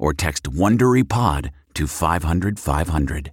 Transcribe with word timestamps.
or 0.00 0.12
text 0.12 0.50
WonderyPod 0.50 1.50
to 1.74 1.86
500 1.86 2.58
500. 2.58 3.32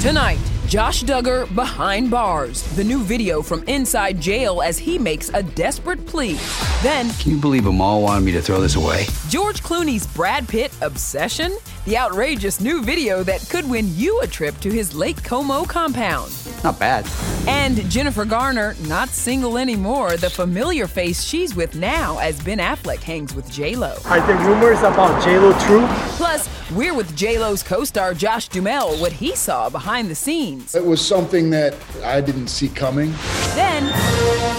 Tonight, 0.00 0.38
Josh 0.68 1.02
Duggar 1.02 1.52
behind 1.54 2.10
bars. 2.10 2.62
The 2.76 2.84
new 2.84 3.02
video 3.02 3.42
from 3.42 3.62
inside 3.64 4.20
jail 4.20 4.62
as 4.62 4.78
he 4.78 4.96
makes 4.98 5.28
a 5.34 5.42
desperate 5.42 6.06
plea. 6.06 6.38
Then, 6.82 7.10
Can 7.14 7.32
you 7.32 7.38
believe 7.38 7.66
Amal 7.66 8.02
wanted 8.02 8.24
me 8.24 8.32
to 8.32 8.40
throw 8.40 8.60
this 8.60 8.76
away? 8.76 9.06
George 9.28 9.62
Clooney's 9.62 10.06
Brad 10.06 10.48
Pitt 10.48 10.72
obsession. 10.80 11.56
The 11.88 11.96
outrageous 11.96 12.60
new 12.60 12.82
video 12.82 13.22
that 13.22 13.48
could 13.48 13.66
win 13.66 13.96
you 13.96 14.20
a 14.20 14.26
trip 14.26 14.60
to 14.60 14.70
his 14.70 14.94
Lake 14.94 15.24
Como 15.24 15.64
compound. 15.64 16.30
Not 16.62 16.78
bad. 16.78 17.06
And 17.48 17.88
Jennifer 17.90 18.26
Garner, 18.26 18.76
not 18.88 19.08
single 19.08 19.56
anymore, 19.56 20.18
the 20.18 20.28
familiar 20.28 20.86
face 20.86 21.22
she's 21.22 21.54
with 21.54 21.76
now 21.76 22.18
as 22.18 22.42
Ben 22.42 22.58
Affleck 22.58 22.98
hangs 22.98 23.34
with 23.34 23.50
J-Lo. 23.50 23.96
Are 24.04 24.20
the 24.26 24.34
rumors 24.34 24.80
about 24.80 25.22
JLo 25.22 25.58
true? 25.66 25.86
Plus, 26.18 26.46
we're 26.72 26.92
with 26.92 27.16
J-Lo's 27.16 27.62
co-star 27.62 28.12
Josh 28.12 28.48
Duhamel, 28.48 28.98
what 28.98 29.12
he 29.12 29.34
saw 29.34 29.70
behind 29.70 30.10
the 30.10 30.14
scenes. 30.14 30.74
It 30.74 30.84
was 30.84 31.00
something 31.00 31.48
that 31.50 31.74
I 32.04 32.20
didn't 32.20 32.48
see 32.48 32.68
coming. 32.68 33.14
Then, 33.54 33.84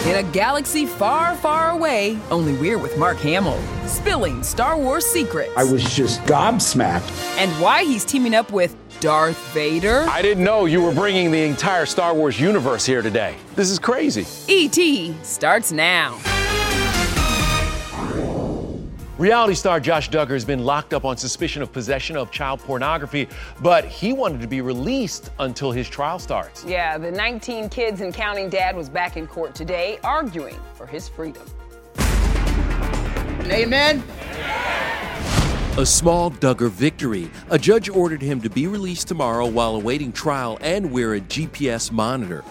in 0.08 0.26
a 0.26 0.28
galaxy 0.32 0.88
far, 0.88 1.36
far 1.36 1.70
away, 1.70 2.18
only 2.32 2.54
we're 2.54 2.80
with 2.80 2.98
Mark 2.98 3.18
Hamill, 3.18 3.62
spilling 3.86 4.42
Star 4.42 4.76
Wars 4.76 5.06
secrets. 5.06 5.52
I 5.56 5.64
was 5.64 5.84
just 5.96 6.22
gobsmacked. 6.22 7.19
And 7.38 7.52
why 7.62 7.84
he's 7.84 8.06
teaming 8.06 8.34
up 8.34 8.52
with 8.52 8.76
Darth 9.00 9.38
Vader. 9.54 10.06
I 10.10 10.22
didn't 10.22 10.44
know 10.44 10.66
you 10.66 10.82
were 10.82 10.94
bringing 10.94 11.32
the 11.32 11.44
entire 11.44 11.86
Star 11.86 12.14
Wars 12.14 12.40
universe 12.40 12.86
here 12.86 13.02
today. 13.02 13.36
This 13.56 13.70
is 13.70 13.80
crazy. 13.80 14.26
E.T. 14.48 15.16
starts 15.24 15.72
now. 15.72 16.20
Reality 19.20 19.54
star 19.54 19.82
Josh 19.82 20.10
Duggar 20.10 20.30
has 20.30 20.46
been 20.46 20.64
locked 20.64 20.94
up 20.94 21.04
on 21.04 21.18
suspicion 21.18 21.62
of 21.62 21.74
possession 21.74 22.16
of 22.16 22.32
child 22.32 22.62
pornography, 22.62 23.28
but 23.62 23.84
he 23.84 24.14
wanted 24.14 24.40
to 24.40 24.48
be 24.48 24.62
released 24.62 25.30
until 25.40 25.74
his 25.74 25.90
trial 25.90 26.20
starts. 26.20 26.64
Yeah, 26.64 26.98
the 26.98 27.12
19 27.12 27.68
kids 27.68 28.00
and 28.00 28.14
counting 28.14 28.48
dad 28.48 28.78
was 28.78 28.88
back 28.88 29.18
in 29.18 29.28
court 29.28 29.56
today 29.56 30.00
arguing 30.06 30.58
for 30.74 30.88
his 30.88 31.10
freedom. 31.10 31.46
Amen. 33.52 34.02
A 35.80 35.86
small 35.86 36.30
Duggar 36.30 36.70
victory. 36.70 37.32
A 37.50 37.58
judge 37.58 37.88
ordered 37.88 38.22
him 38.22 38.42
to 38.42 38.50
be 38.50 38.68
released 38.68 39.08
tomorrow 39.08 39.46
while 39.46 39.76
awaiting 39.76 40.12
trial 40.12 40.58
and 40.60 40.92
wear 40.92 41.14
a 41.14 41.22
GPS 41.22 41.90
monitor. 41.90 42.44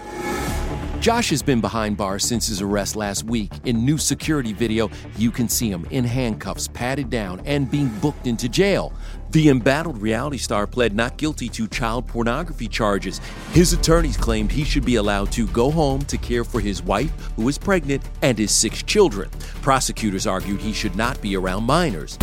Josh 1.01 1.31
has 1.31 1.43
been 1.43 1.61
behind 1.61 1.97
bars 1.97 2.25
since 2.25 2.49
his 2.49 2.61
arrest 2.61 2.97
last 2.97 3.23
week. 3.23 3.53
In 3.65 3.85
new 3.85 3.99
security 3.99 4.53
video, 4.53 4.91
you 5.17 5.31
can 5.31 5.49
see 5.49 5.71
him 5.71 5.87
in 5.91 6.03
handcuffs, 6.03 6.67
patted 6.67 7.09
down, 7.09 7.41
and 7.47 7.71
being 7.71 7.89
booked 8.01 8.27
into 8.27 8.49
jail. 8.49 8.93
The 9.31 9.49
embattled 9.49 10.03
reality 10.03 10.39
star 10.39 10.67
pled 10.67 10.97
not 10.97 11.17
guilty 11.17 11.49
to 11.51 11.69
child 11.69 12.09
pornography 12.09 12.67
charges. 12.67 13.21
His 13.53 13.73
attorneys 13.73 14.17
claimed 14.17 14.51
he 14.51 14.65
should 14.65 14.85
be 14.85 14.97
allowed 14.97 15.31
to 15.33 15.47
go 15.47 15.71
home 15.71 16.03
to 16.07 16.19
care 16.19 16.43
for 16.43 16.61
his 16.61 16.83
wife, 16.83 17.13
who 17.37 17.49
is 17.49 17.59
pregnant, 17.59 18.03
and 18.23 18.37
his 18.37 18.51
six 18.51 18.83
children. 18.83 19.31
Prosecutors 19.63 20.27
argued 20.27 20.61
he 20.61 20.73
should 20.73 20.97
not 20.97 21.23
be 21.23 21.37
around 21.37 21.63
minors. 21.63 22.19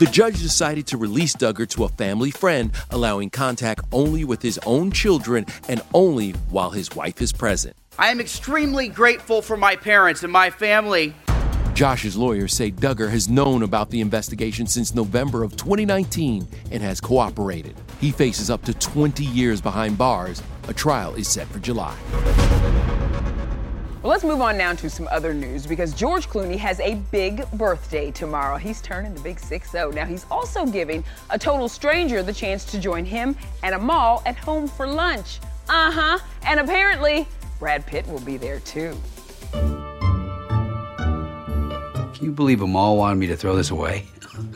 The 0.00 0.08
judge 0.10 0.42
decided 0.42 0.86
to 0.88 0.96
release 0.96 1.34
Duggar 1.36 1.68
to 1.70 1.84
a 1.84 1.88
family 1.88 2.32
friend, 2.32 2.72
allowing 2.90 3.30
contact 3.30 3.82
only 3.92 4.24
with 4.24 4.42
his 4.42 4.58
own 4.66 4.90
children 4.90 5.46
and 5.68 5.80
only 5.94 6.32
while 6.50 6.70
his 6.70 6.90
wife 6.94 7.22
is 7.22 7.32
present. 7.32 7.76
I 7.98 8.10
am 8.10 8.20
extremely 8.20 8.88
grateful 8.88 9.40
for 9.40 9.56
my 9.56 9.74
parents 9.74 10.22
and 10.22 10.30
my 10.30 10.50
family. 10.50 11.14
Josh's 11.72 12.14
lawyers 12.14 12.52
say 12.52 12.70
Duggar 12.70 13.10
has 13.10 13.30
known 13.30 13.62
about 13.62 13.88
the 13.88 14.02
investigation 14.02 14.66
since 14.66 14.94
November 14.94 15.42
of 15.42 15.56
2019 15.56 16.46
and 16.72 16.82
has 16.82 17.00
cooperated. 17.00 17.74
He 17.98 18.10
faces 18.10 18.50
up 18.50 18.62
to 18.64 18.74
20 18.74 19.24
years 19.24 19.62
behind 19.62 19.96
bars. 19.96 20.42
A 20.68 20.74
trial 20.74 21.14
is 21.14 21.26
set 21.26 21.46
for 21.48 21.58
July. 21.58 21.96
Well, 24.02 24.10
let's 24.10 24.24
move 24.24 24.42
on 24.42 24.58
now 24.58 24.74
to 24.74 24.90
some 24.90 25.08
other 25.10 25.32
news 25.32 25.66
because 25.66 25.94
George 25.94 26.28
Clooney 26.28 26.58
has 26.58 26.78
a 26.80 26.96
big 27.10 27.50
birthday 27.52 28.10
tomorrow. 28.10 28.58
He's 28.58 28.82
turning 28.82 29.14
the 29.14 29.20
big 29.20 29.40
6 29.40 29.70
0. 29.70 29.90
Now, 29.92 30.04
he's 30.04 30.26
also 30.30 30.66
giving 30.66 31.02
a 31.30 31.38
total 31.38 31.68
stranger 31.68 32.22
the 32.22 32.32
chance 32.34 32.66
to 32.66 32.78
join 32.78 33.06
him 33.06 33.34
and 33.62 33.74
Amal 33.74 34.22
at 34.26 34.36
home 34.36 34.68
for 34.68 34.86
lunch. 34.86 35.40
Uh 35.68 35.90
huh. 35.90 36.18
And 36.46 36.60
apparently, 36.60 37.26
Brad 37.58 37.86
Pitt 37.86 38.06
will 38.06 38.20
be 38.20 38.36
there 38.36 38.60
too. 38.60 38.96
Can 42.14 42.24
you 42.24 42.32
believe 42.32 42.60
Amal 42.60 42.96
wanted 42.96 43.16
me 43.16 43.26
to 43.28 43.36
throw 43.36 43.56
this 43.56 43.70
away? 43.70 44.06
I'm 44.34 44.50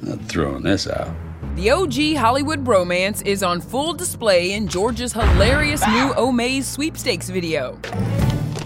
not 0.02 0.20
throwing 0.22 0.62
this 0.62 0.88
out. 0.88 1.14
The 1.56 1.70
OG 1.70 2.16
Hollywood 2.16 2.64
bromance 2.64 3.24
is 3.24 3.42
on 3.42 3.60
full 3.60 3.92
display 3.94 4.52
in 4.52 4.68
George's 4.68 5.12
hilarious 5.12 5.86
new 5.86 6.12
Omaze 6.14 6.64
sweepstakes 6.64 7.28
video. 7.30 7.78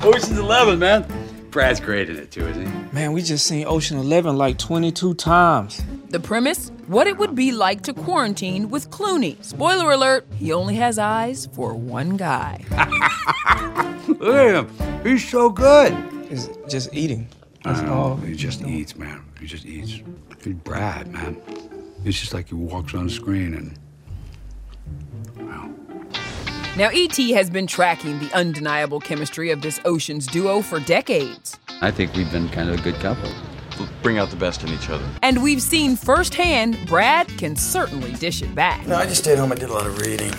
Ocean's 0.02 0.38
Eleven, 0.38 0.78
man. 0.78 1.06
Brad's 1.50 1.80
great 1.80 2.08
in 2.08 2.16
it 2.16 2.30
too, 2.30 2.46
isn't 2.46 2.66
he? 2.66 2.72
Man, 2.92 3.12
we 3.12 3.22
just 3.22 3.46
seen 3.46 3.66
Ocean 3.66 3.98
Eleven 3.98 4.36
like 4.36 4.56
22 4.58 5.14
times. 5.14 5.82
The 6.10 6.18
premise? 6.18 6.72
What 6.88 7.06
it 7.06 7.18
would 7.18 7.36
be 7.36 7.52
like 7.52 7.82
to 7.82 7.94
quarantine 7.94 8.68
with 8.68 8.90
Clooney. 8.90 9.42
Spoiler 9.44 9.92
alert, 9.92 10.26
he 10.36 10.52
only 10.52 10.74
has 10.74 10.98
eyes 10.98 11.46
for 11.52 11.72
one 11.72 12.16
guy. 12.16 12.64
Look 14.08 14.34
at 14.34 14.56
him. 14.56 15.04
He's 15.04 15.28
so 15.28 15.50
good. 15.50 15.96
It's 16.28 16.48
just 16.68 16.92
eating. 16.92 17.28
That's 17.62 17.88
all. 17.88 18.16
He 18.16 18.34
just 18.34 18.62
eats, 18.62 18.96
man. 18.96 19.24
He 19.38 19.46
just 19.46 19.64
eats. 19.64 20.00
He's 20.42 20.54
Brad, 20.54 21.06
man. 21.06 21.40
It's 22.04 22.18
just 22.18 22.34
like 22.34 22.48
he 22.48 22.56
walks 22.56 22.92
on 22.92 23.08
screen 23.08 23.54
and. 23.54 23.78
Wow. 25.48 25.70
Now, 26.76 26.90
E.T. 26.90 27.30
has 27.34 27.50
been 27.50 27.68
tracking 27.68 28.18
the 28.18 28.32
undeniable 28.34 28.98
chemistry 28.98 29.52
of 29.52 29.62
this 29.62 29.80
Oceans 29.84 30.26
duo 30.26 30.60
for 30.60 30.80
decades. 30.80 31.56
I 31.80 31.92
think 31.92 32.14
we've 32.14 32.30
been 32.32 32.48
kind 32.48 32.68
of 32.68 32.80
a 32.80 32.82
good 32.82 32.96
couple. 32.96 33.30
We'll 33.80 33.88
bring 34.02 34.18
out 34.18 34.28
the 34.28 34.36
best 34.36 34.62
in 34.62 34.68
each 34.68 34.90
other. 34.90 35.08
And 35.22 35.42
we've 35.42 35.62
seen 35.62 35.96
firsthand 35.96 36.76
Brad 36.86 37.26
can 37.38 37.56
certainly 37.56 38.12
dish 38.12 38.42
it 38.42 38.54
back. 38.54 38.86
No, 38.86 38.96
I 38.96 39.06
just 39.06 39.22
stayed 39.22 39.38
home 39.38 39.52
and 39.52 39.58
did 39.58 39.70
a 39.70 39.72
lot 39.72 39.86
of 39.86 39.98
reading. 39.98 40.30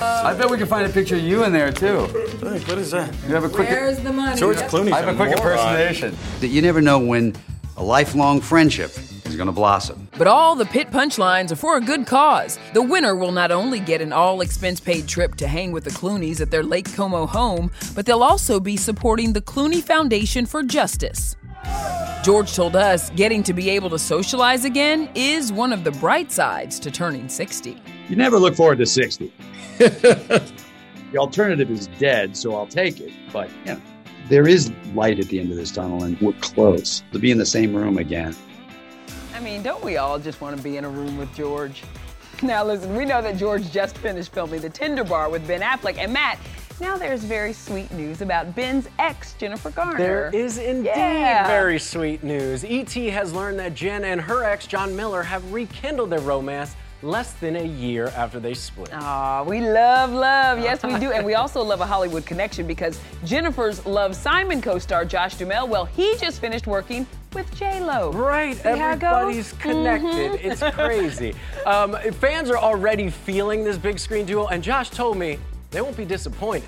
I 0.00 0.34
bet 0.36 0.48
we 0.48 0.56
can 0.56 0.66
find 0.66 0.86
a 0.86 0.88
picture 0.88 1.16
of 1.16 1.20
you 1.20 1.44
in 1.44 1.52
there 1.52 1.70
too. 1.70 1.98
Look, 2.40 2.62
what 2.66 2.78
is 2.78 2.92
that? 2.92 3.14
You 3.28 3.34
have 3.34 3.44
a 3.44 3.50
quick. 3.50 3.68
Where's 3.68 3.98
the 3.98 4.10
money? 4.10 4.40
George 4.40 4.56
Clooney. 4.56 4.90
I 4.90 5.02
have 5.02 5.08
a 5.08 5.14
quick 5.14 5.36
impersonation. 5.36 6.16
That 6.40 6.48
you 6.48 6.62
never 6.62 6.80
know 6.80 6.98
when 6.98 7.36
a 7.76 7.84
lifelong 7.84 8.40
friendship 8.40 8.90
is 9.26 9.36
going 9.36 9.48
to 9.48 9.52
blossom. 9.52 10.08
But 10.16 10.26
all 10.26 10.54
the 10.54 10.64
Pitt 10.64 10.90
punchlines 10.90 11.52
are 11.52 11.56
for 11.56 11.76
a 11.76 11.80
good 11.82 12.06
cause. 12.06 12.58
The 12.72 12.80
winner 12.80 13.14
will 13.14 13.32
not 13.32 13.50
only 13.50 13.80
get 13.80 14.00
an 14.00 14.14
all 14.14 14.40
expense 14.40 14.80
paid 14.80 15.06
trip 15.06 15.34
to 15.36 15.46
hang 15.46 15.72
with 15.72 15.84
the 15.84 15.90
Clooneys 15.90 16.40
at 16.40 16.50
their 16.50 16.62
Lake 16.62 16.90
Como 16.94 17.26
home, 17.26 17.70
but 17.94 18.06
they'll 18.06 18.22
also 18.22 18.58
be 18.60 18.78
supporting 18.78 19.34
the 19.34 19.42
Clooney 19.42 19.82
Foundation 19.82 20.46
for 20.46 20.62
Justice. 20.62 21.36
George 22.22 22.54
told 22.54 22.74
us 22.74 23.10
getting 23.10 23.42
to 23.44 23.52
be 23.52 23.70
able 23.70 23.88
to 23.90 23.98
socialize 23.98 24.64
again 24.64 25.08
is 25.14 25.52
one 25.52 25.72
of 25.72 25.84
the 25.84 25.92
bright 25.92 26.32
sides 26.32 26.80
to 26.80 26.90
turning 26.90 27.28
60. 27.28 27.80
You 28.08 28.16
never 28.16 28.38
look 28.38 28.56
forward 28.56 28.78
to 28.78 28.86
60. 28.86 29.32
the 29.78 30.42
alternative 31.16 31.70
is 31.70 31.86
dead, 31.98 32.36
so 32.36 32.56
I'll 32.56 32.66
take 32.66 33.00
it. 33.00 33.12
But, 33.32 33.48
you 33.64 33.74
know, 33.74 33.80
there 34.28 34.48
is 34.48 34.72
light 34.94 35.20
at 35.20 35.26
the 35.26 35.38
end 35.38 35.52
of 35.52 35.56
this 35.56 35.70
tunnel, 35.70 36.02
and 36.02 36.20
we're 36.20 36.32
close 36.40 37.04
to 37.12 37.18
be 37.20 37.30
in 37.30 37.38
the 37.38 37.46
same 37.46 37.74
room 37.74 37.96
again. 37.96 38.34
I 39.32 39.38
mean, 39.38 39.62
don't 39.62 39.84
we 39.84 39.96
all 39.96 40.18
just 40.18 40.40
want 40.40 40.56
to 40.56 40.62
be 40.62 40.76
in 40.78 40.84
a 40.84 40.90
room 40.90 41.16
with 41.16 41.32
George? 41.36 41.84
Now, 42.42 42.64
listen, 42.64 42.96
we 42.96 43.04
know 43.04 43.22
that 43.22 43.36
George 43.36 43.70
just 43.70 43.96
finished 43.98 44.32
filming 44.32 44.60
The 44.60 44.70
Tender 44.70 45.04
Bar 45.04 45.30
with 45.30 45.46
Ben 45.46 45.60
Affleck. 45.60 45.96
And 45.98 46.12
Matt, 46.12 46.38
now 46.80 46.96
there's 46.96 47.24
very 47.24 47.52
sweet 47.52 47.90
news 47.92 48.20
about 48.20 48.54
Ben's 48.54 48.88
ex, 48.98 49.34
Jennifer 49.34 49.70
Garner. 49.70 49.96
There 49.98 50.30
is 50.34 50.58
indeed 50.58 50.90
Yeah. 50.94 51.46
very 51.46 51.78
sweet 51.78 52.22
news. 52.22 52.64
E.T. 52.64 53.08
has 53.10 53.32
learned 53.32 53.58
that 53.58 53.74
Jen 53.74 54.04
and 54.04 54.20
her 54.20 54.44
ex, 54.44 54.66
John 54.66 54.94
Miller, 54.94 55.22
have 55.22 55.52
rekindled 55.52 56.10
their 56.10 56.20
romance 56.20 56.76
less 57.02 57.32
than 57.34 57.56
a 57.56 57.62
year 57.62 58.08
after 58.16 58.40
they 58.40 58.54
split. 58.54 58.90
Aw, 58.92 59.42
we 59.44 59.60
love 59.60 60.10
love. 60.12 60.58
Yes, 60.60 60.82
we 60.82 60.98
do. 60.98 61.12
And 61.12 61.24
we 61.26 61.34
also 61.34 61.62
love 61.62 61.80
a 61.80 61.86
Hollywood 61.86 62.24
connection 62.26 62.66
because 62.66 62.98
Jennifer's 63.24 63.84
Love 63.86 64.16
Simon 64.16 64.60
co 64.62 64.78
star 64.78 65.04
Josh 65.04 65.36
Duhamel, 65.36 65.68
well, 65.68 65.84
he 65.84 66.16
just 66.16 66.40
finished 66.40 66.66
working 66.66 67.06
with 67.34 67.54
J-Lo. 67.54 68.12
Right, 68.12 68.56
See 68.56 68.62
how 68.70 68.92
it 68.92 68.98
goes? 68.98 69.12
everybody's 69.12 69.52
connected. 69.54 70.40
It's 70.44 70.62
crazy. 70.74 71.34
Um, 71.66 71.96
fans 72.12 72.48
are 72.50 72.56
already 72.58 73.10
feeling 73.10 73.62
this 73.62 73.76
big 73.76 73.98
screen 73.98 74.24
duo, 74.24 74.46
and 74.46 74.62
Josh 74.62 74.88
told 74.88 75.18
me 75.18 75.38
they 75.76 75.82
won't 75.82 75.94
be 75.94 76.06
disappointed. 76.06 76.66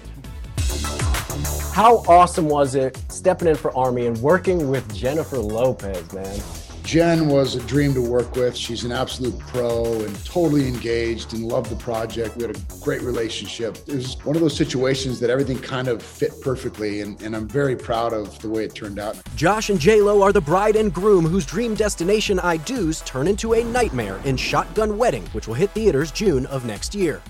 How 1.72 2.04
awesome 2.08 2.46
was 2.46 2.74
it 2.74 3.02
stepping 3.08 3.48
in 3.48 3.54
for 3.54 3.74
Armie 3.74 4.04
and 4.04 4.14
working 4.18 4.68
with 4.68 4.94
Jennifer 4.94 5.38
Lopez, 5.38 6.12
man? 6.12 6.38
Jen 6.82 7.28
was 7.28 7.54
a 7.54 7.60
dream 7.60 7.94
to 7.94 8.02
work 8.02 8.36
with. 8.36 8.54
She's 8.54 8.84
an 8.84 8.92
absolute 8.92 9.38
pro 9.38 9.94
and 10.02 10.24
totally 10.26 10.68
engaged 10.68 11.32
and 11.32 11.42
loved 11.42 11.70
the 11.70 11.76
project. 11.76 12.36
We 12.36 12.42
had 12.42 12.54
a 12.54 12.60
great 12.82 13.00
relationship. 13.00 13.78
It 13.86 13.94
was 13.94 14.22
one 14.26 14.36
of 14.36 14.42
those 14.42 14.54
situations 14.54 15.20
that 15.20 15.30
everything 15.30 15.58
kind 15.58 15.88
of 15.88 16.02
fit 16.02 16.32
perfectly, 16.42 17.00
and, 17.00 17.18
and 17.22 17.34
I'm 17.34 17.48
very 17.48 17.76
proud 17.76 18.12
of 18.12 18.38
the 18.40 18.50
way 18.50 18.66
it 18.66 18.74
turned 18.74 18.98
out. 18.98 19.16
Josh 19.36 19.70
and 19.70 19.80
J-Lo 19.80 20.20
are 20.20 20.34
the 20.34 20.42
bride 20.42 20.76
and 20.76 20.92
groom 20.92 21.24
whose 21.24 21.46
dream 21.46 21.74
destination 21.74 22.38
I 22.40 22.58
do's 22.58 23.00
turn 23.02 23.26
into 23.26 23.54
a 23.54 23.64
nightmare 23.64 24.20
in 24.26 24.36
Shotgun 24.36 24.98
Wedding, 24.98 25.24
which 25.28 25.48
will 25.48 25.54
hit 25.54 25.70
theaters 25.70 26.10
June 26.10 26.44
of 26.46 26.66
next 26.66 26.94
year. 26.94 27.22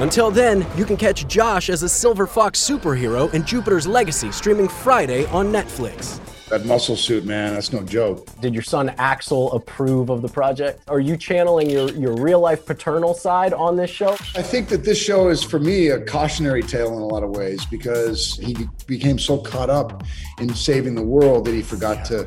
Until 0.00 0.30
then, 0.30 0.66
you 0.78 0.86
can 0.86 0.96
catch 0.96 1.28
Josh 1.28 1.68
as 1.68 1.82
a 1.82 1.88
Silver 1.88 2.26
Fox 2.26 2.58
superhero 2.58 3.30
in 3.34 3.44
Jupiter's 3.44 3.86
Legacy 3.86 4.32
streaming 4.32 4.66
Friday 4.66 5.26
on 5.26 5.48
Netflix. 5.48 6.18
That 6.48 6.64
muscle 6.64 6.96
suit, 6.96 7.26
man, 7.26 7.52
that's 7.52 7.70
no 7.70 7.82
joke. 7.82 8.26
Did 8.40 8.54
your 8.54 8.62
son 8.62 8.88
Axel 8.96 9.52
approve 9.52 10.08
of 10.08 10.22
the 10.22 10.28
project? 10.28 10.80
Are 10.88 11.00
you 11.00 11.18
channeling 11.18 11.68
your, 11.68 11.90
your 11.90 12.16
real 12.16 12.40
life 12.40 12.64
paternal 12.64 13.12
side 13.12 13.52
on 13.52 13.76
this 13.76 13.90
show? 13.90 14.14
I 14.34 14.40
think 14.40 14.70
that 14.70 14.84
this 14.84 14.96
show 14.96 15.28
is, 15.28 15.44
for 15.44 15.58
me, 15.58 15.88
a 15.88 16.02
cautionary 16.02 16.62
tale 16.62 16.96
in 16.96 17.02
a 17.02 17.06
lot 17.06 17.22
of 17.22 17.36
ways 17.36 17.66
because 17.66 18.38
he 18.38 18.56
became 18.86 19.18
so 19.18 19.36
caught 19.36 19.68
up 19.68 20.02
in 20.40 20.54
saving 20.54 20.94
the 20.94 21.04
world 21.04 21.44
that 21.44 21.52
he 21.52 21.60
forgot 21.60 22.06
to 22.06 22.26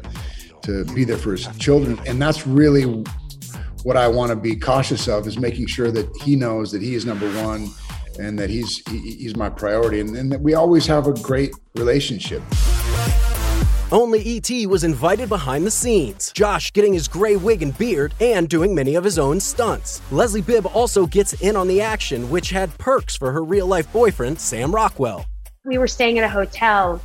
to 0.62 0.86
be 0.94 1.04
there 1.04 1.18
for 1.18 1.32
his 1.32 1.46
children, 1.58 2.00
and 2.06 2.22
that's 2.22 2.48
really 2.48 3.04
what 3.84 3.98
I 3.98 4.08
want 4.08 4.30
to 4.32 4.36
be 4.36 4.56
cautious 4.56 5.08
of 5.08 5.28
is 5.28 5.38
making 5.38 5.68
sure 5.68 5.92
that 5.92 6.10
he 6.24 6.36
knows 6.36 6.72
that 6.72 6.82
he 6.82 6.96
is 6.96 7.06
number 7.06 7.30
one 7.44 7.70
and 8.20 8.38
that 8.40 8.50
he's 8.50 8.88
he, 8.90 9.16
he's 9.16 9.36
my 9.36 9.50
priority, 9.50 10.00
and, 10.00 10.16
and 10.16 10.32
that 10.32 10.42
we 10.42 10.54
always 10.54 10.86
have 10.86 11.08
a 11.08 11.14
great 11.14 11.54
relationship. 11.76 12.42
Only 13.92 14.22
E.T. 14.22 14.66
was 14.66 14.84
invited 14.84 15.30
behind 15.30 15.68
the 15.68 15.72
scenes, 15.72 16.32
Josh 16.32 16.74
getting 16.74 16.94
his 16.94 17.08
gray 17.08 17.36
wig 17.36 17.62
and 17.62 17.78
beard 17.78 18.14
and 18.20 18.50
doing 18.50 18.74
many 18.74 18.96
of 18.96 19.04
his 19.04 19.20
own 19.20 19.40
stunts. 19.40 20.02
Leslie 20.12 20.42
Bibb 20.42 20.66
also 20.66 21.06
gets 21.06 21.34
in 21.42 21.56
on 21.56 21.68
the 21.68 21.80
action, 21.80 22.28
which 22.32 22.50
had 22.50 22.76
perks 22.80 23.16
for 23.16 23.32
her 23.32 23.44
real 23.44 23.68
life 23.68 23.92
boyfriend, 23.94 24.40
Sam 24.40 24.74
Rockwell. 24.74 25.26
we 25.64 25.78
were 25.78 25.88
staying 25.88 26.18
at 26.18 26.24
a 26.24 26.30
hotel 26.30 27.00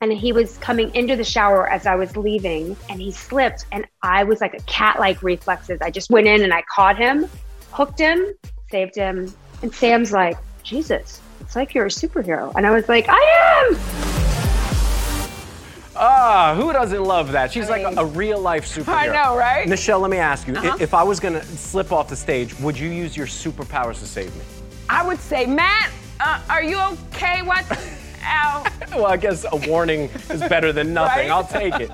and 0.00 0.12
he 0.12 0.32
was 0.32 0.56
coming 0.58 0.94
into 0.94 1.16
the 1.16 1.24
shower 1.24 1.68
as 1.68 1.84
I 1.86 1.96
was 1.96 2.16
leaving 2.16 2.76
and 2.88 3.00
he 3.00 3.10
slipped 3.10 3.66
and 3.72 3.84
I 4.02 4.22
was 4.24 4.40
like 4.40 4.54
a 4.54 4.60
cat 4.62 5.00
like 5.00 5.22
reflexes. 5.22 5.80
I 5.80 5.90
just 5.90 6.08
went 6.10 6.28
in 6.28 6.42
and 6.42 6.54
I 6.54 6.62
caught 6.72 6.96
him, 6.96 7.28
hooked 7.72 7.98
him, 7.98 8.32
saved 8.70 8.94
him. 8.94 9.32
And 9.62 9.74
Sam's 9.74 10.12
like, 10.12 10.36
Jesus, 10.62 11.20
it's 11.40 11.56
like 11.56 11.74
you're 11.74 11.86
a 11.86 11.90
superhero. 11.90 12.52
And 12.54 12.64
I 12.64 12.70
was 12.70 12.88
like, 12.88 13.06
I 13.08 13.66
am. 13.70 13.76
Ah, 16.00 16.54
who 16.56 16.72
doesn't 16.72 17.02
love 17.02 17.32
that? 17.32 17.50
She's 17.50 17.68
like 17.68 17.82
a, 17.82 18.00
a 18.00 18.04
real 18.06 18.38
life 18.38 18.66
superhero. 18.68 18.94
I 18.94 19.06
know, 19.08 19.36
right? 19.36 19.66
Michelle, 19.68 19.98
let 19.98 20.12
me 20.12 20.18
ask 20.18 20.46
you 20.46 20.54
Uh-huh. 20.54 20.76
if 20.78 20.94
I 20.94 21.02
was 21.02 21.18
gonna 21.18 21.42
slip 21.42 21.90
off 21.90 22.08
the 22.08 22.14
stage, 22.14 22.56
would 22.60 22.78
you 22.78 22.88
use 22.88 23.16
your 23.16 23.26
superpowers 23.26 23.98
to 23.98 24.06
save 24.06 24.32
me? 24.36 24.42
I 24.88 25.04
would 25.04 25.18
say, 25.18 25.44
Matt, 25.44 25.90
uh, 26.20 26.40
are 26.48 26.62
you 26.62 26.78
okay? 26.78 27.42
What? 27.42 27.64
Ow. 28.28 28.64
Well, 28.98 29.06
I 29.06 29.16
guess 29.18 29.44
a 29.44 29.56
warning 29.68 30.08
is 30.30 30.40
better 30.40 30.72
than 30.72 30.94
nothing. 30.94 31.28
Right? 31.28 31.30
I'll 31.30 31.46
take 31.46 31.74
it. 31.74 31.88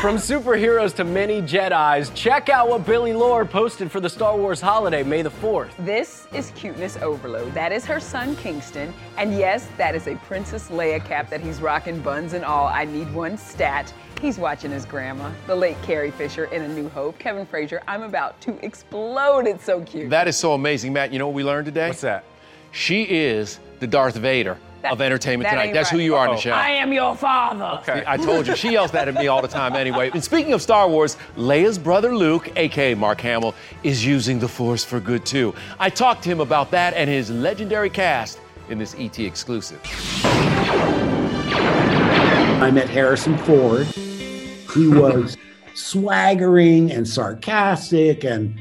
From 0.00 0.16
superheroes 0.16 0.94
to 0.96 1.04
many 1.04 1.40
Jedi's, 1.40 2.10
check 2.10 2.48
out 2.48 2.68
what 2.68 2.84
Billie 2.84 3.12
Lourd 3.12 3.48
posted 3.48 3.90
for 3.90 4.00
the 4.00 4.10
Star 4.10 4.36
Wars 4.36 4.60
holiday, 4.60 5.02
May 5.04 5.22
the 5.22 5.30
4th. 5.30 5.70
This 5.78 6.26
is 6.34 6.50
cuteness 6.56 6.96
overload. 6.98 7.54
That 7.54 7.70
is 7.70 7.86
her 7.86 8.00
son 8.00 8.34
Kingston. 8.36 8.92
And 9.16 9.38
yes, 9.38 9.68
that 9.78 9.94
is 9.94 10.08
a 10.08 10.16
Princess 10.16 10.68
Leia 10.68 11.02
cap 11.02 11.30
that 11.30 11.40
he's 11.40 11.62
rocking 11.62 12.00
buns 12.00 12.32
and 12.32 12.44
all. 12.44 12.66
I 12.66 12.84
need 12.84 13.10
one 13.14 13.38
stat. 13.38 13.94
He's 14.20 14.38
watching 14.38 14.72
his 14.72 14.84
grandma, 14.84 15.30
the 15.46 15.54
late 15.54 15.80
Carrie 15.82 16.10
Fisher 16.10 16.46
in 16.46 16.62
A 16.62 16.68
New 16.68 16.88
Hope. 16.88 17.18
Kevin 17.18 17.46
Frazier, 17.46 17.82
I'm 17.86 18.02
about 18.02 18.40
to 18.42 18.62
explode. 18.64 19.46
It's 19.46 19.64
so 19.64 19.82
cute. 19.82 20.10
That 20.10 20.26
is 20.26 20.36
so 20.36 20.54
amazing, 20.54 20.92
Matt. 20.92 21.12
You 21.12 21.18
know 21.18 21.28
what 21.28 21.34
we 21.34 21.44
learned 21.44 21.66
today? 21.66 21.88
What's 21.88 22.00
that? 22.00 22.24
She 22.72 23.04
is 23.04 23.60
the 23.80 23.86
Darth 23.86 24.16
Vader 24.16 24.58
of 24.92 25.00
entertainment 25.00 25.44
that 25.44 25.50
tonight. 25.50 25.64
ain't 25.66 25.74
That's 25.74 25.90
who 25.90 25.98
you 25.98 26.14
are, 26.14 26.28
Uh-oh. 26.28 26.34
Michelle. 26.34 26.54
I 26.54 26.70
am 26.70 26.92
your 26.92 27.14
father. 27.16 27.82
See, 27.84 28.02
I 28.06 28.16
told 28.16 28.46
you. 28.46 28.56
She 28.56 28.72
yells 28.72 28.90
that 28.92 29.08
at 29.08 29.14
me 29.14 29.26
all 29.28 29.42
the 29.42 29.48
time 29.48 29.74
anyway. 29.74 30.10
And 30.12 30.22
speaking 30.22 30.52
of 30.52 30.62
Star 30.62 30.88
Wars, 30.88 31.16
Leia's 31.36 31.78
brother 31.78 32.14
Luke, 32.16 32.50
aka 32.56 32.94
Mark 32.94 33.20
Hamill, 33.20 33.54
is 33.82 34.04
using 34.04 34.38
the 34.38 34.48
Force 34.48 34.84
for 34.84 35.00
good 35.00 35.24
too. 35.26 35.54
I 35.78 35.90
talked 35.90 36.22
to 36.24 36.30
him 36.30 36.40
about 36.40 36.70
that 36.70 36.94
and 36.94 37.08
his 37.10 37.30
legendary 37.30 37.90
cast 37.90 38.40
in 38.68 38.78
this 38.78 38.94
ET 38.98 39.18
exclusive. 39.18 39.80
I 42.58 42.70
met 42.72 42.88
Harrison 42.88 43.36
Ford. 43.38 43.86
He 43.86 44.88
was 44.88 45.36
swaggering 45.74 46.90
and 46.90 47.06
sarcastic 47.06 48.24
and 48.24 48.58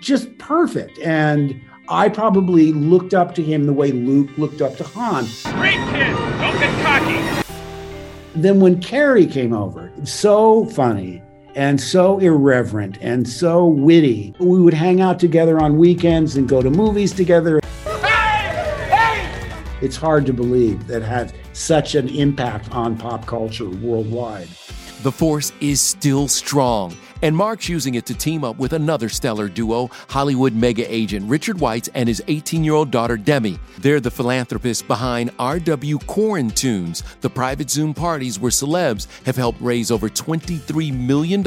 just 0.00 0.36
perfect. 0.38 0.98
And 1.00 1.60
I 1.88 2.08
probably 2.08 2.72
looked 2.72 3.12
up 3.12 3.34
to 3.34 3.42
him 3.42 3.66
the 3.66 3.72
way 3.72 3.90
Luke 3.90 4.30
looked 4.38 4.62
up 4.62 4.76
to 4.76 4.84
Han. 4.84 5.24
Great 5.56 5.74
kid. 5.90 6.16
Don't 6.40 6.58
get 6.58 6.82
cocky. 6.82 7.42
Then 8.34 8.60
when 8.60 8.80
Carrie 8.80 9.26
came 9.26 9.52
over, 9.52 9.90
so 10.04 10.64
funny 10.66 11.22
and 11.54 11.80
so 11.80 12.18
irreverent 12.18 12.98
and 13.00 13.28
so 13.28 13.66
witty, 13.66 14.34
we 14.38 14.60
would 14.60 14.72
hang 14.74 15.00
out 15.00 15.18
together 15.18 15.60
on 15.60 15.76
weekends 15.76 16.36
and 16.36 16.48
go 16.48 16.62
to 16.62 16.70
movies 16.70 17.12
together. 17.12 17.60
it's 19.82 19.96
hard 19.96 20.24
to 20.26 20.32
believe 20.32 20.86
that 20.86 21.02
had 21.02 21.32
such 21.52 21.94
an 21.94 22.08
impact 22.08 22.70
on 22.70 22.96
pop 22.96 23.26
culture 23.26 23.68
worldwide. 23.68 24.48
The 25.02 25.12
force 25.12 25.52
is 25.60 25.80
still 25.80 26.28
strong, 26.28 26.96
and 27.22 27.36
Mark's 27.36 27.68
using 27.68 27.94
it 27.94 28.04
to 28.06 28.14
team 28.14 28.44
up 28.44 28.58
with 28.58 28.72
another 28.72 29.08
stellar 29.08 29.48
duo, 29.48 29.88
Hollywood 30.08 30.54
mega 30.54 30.92
agent 30.92 31.28
Richard 31.30 31.56
Weitz 31.56 31.88
and 31.94 32.08
his 32.08 32.22
18 32.28 32.64
year 32.64 32.74
old 32.74 32.90
daughter 32.90 33.16
Demi. 33.16 33.58
They're 33.78 34.00
the 34.00 34.10
philanthropists 34.10 34.82
behind 34.82 35.30
RW 35.38 35.94
Quarantunes, 36.04 37.02
the 37.20 37.30
private 37.30 37.70
Zoom 37.70 37.94
parties 37.94 38.38
where 38.38 38.50
celebs 38.50 39.06
have 39.24 39.36
helped 39.36 39.60
raise 39.60 39.90
over 39.90 40.08
$23 40.08 40.92
million 40.92 41.42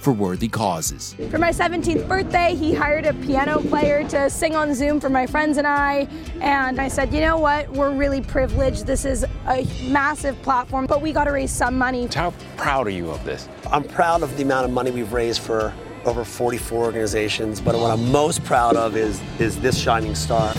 for 0.00 0.12
worthy 0.12 0.48
causes. 0.48 1.14
For 1.30 1.38
my 1.38 1.50
17th 1.50 2.08
birthday, 2.08 2.54
he 2.54 2.72
hired 2.72 3.06
a 3.06 3.14
piano 3.14 3.60
player 3.60 4.08
to 4.08 4.30
sing 4.30 4.54
on 4.54 4.74
Zoom 4.74 5.00
for 5.00 5.10
my 5.10 5.26
friends 5.26 5.58
and 5.58 5.66
I. 5.66 6.08
And 6.40 6.80
I 6.80 6.88
said, 6.88 7.12
you 7.12 7.20
know 7.20 7.38
what? 7.38 7.68
We're 7.70 7.92
really 7.92 8.20
privileged. 8.20 8.86
This 8.86 9.04
is 9.04 9.24
a 9.48 9.66
massive 9.90 10.40
platform, 10.42 10.86
but 10.86 11.02
we 11.02 11.12
got 11.12 11.24
to 11.24 11.32
raise 11.32 11.50
some 11.52 11.76
money. 11.76 12.08
How 12.14 12.32
proud 12.56 12.86
are 12.86 12.90
you 12.90 13.10
of 13.10 13.24
this? 13.24 13.48
I'm 13.70 13.84
proud 13.84 14.22
of 14.22 14.36
the 14.36 14.42
amount 14.42 14.64
of 14.64 14.70
money 14.70 14.90
we've 14.90 15.07
raised 15.12 15.40
for 15.42 15.72
over 16.04 16.24
44 16.24 16.84
organizations, 16.84 17.60
but 17.60 17.74
what 17.74 17.90
I'm 17.90 18.10
most 18.10 18.44
proud 18.44 18.76
of 18.76 18.96
is, 18.96 19.20
is 19.38 19.60
this 19.60 19.78
shining 19.78 20.14
star. 20.14 20.52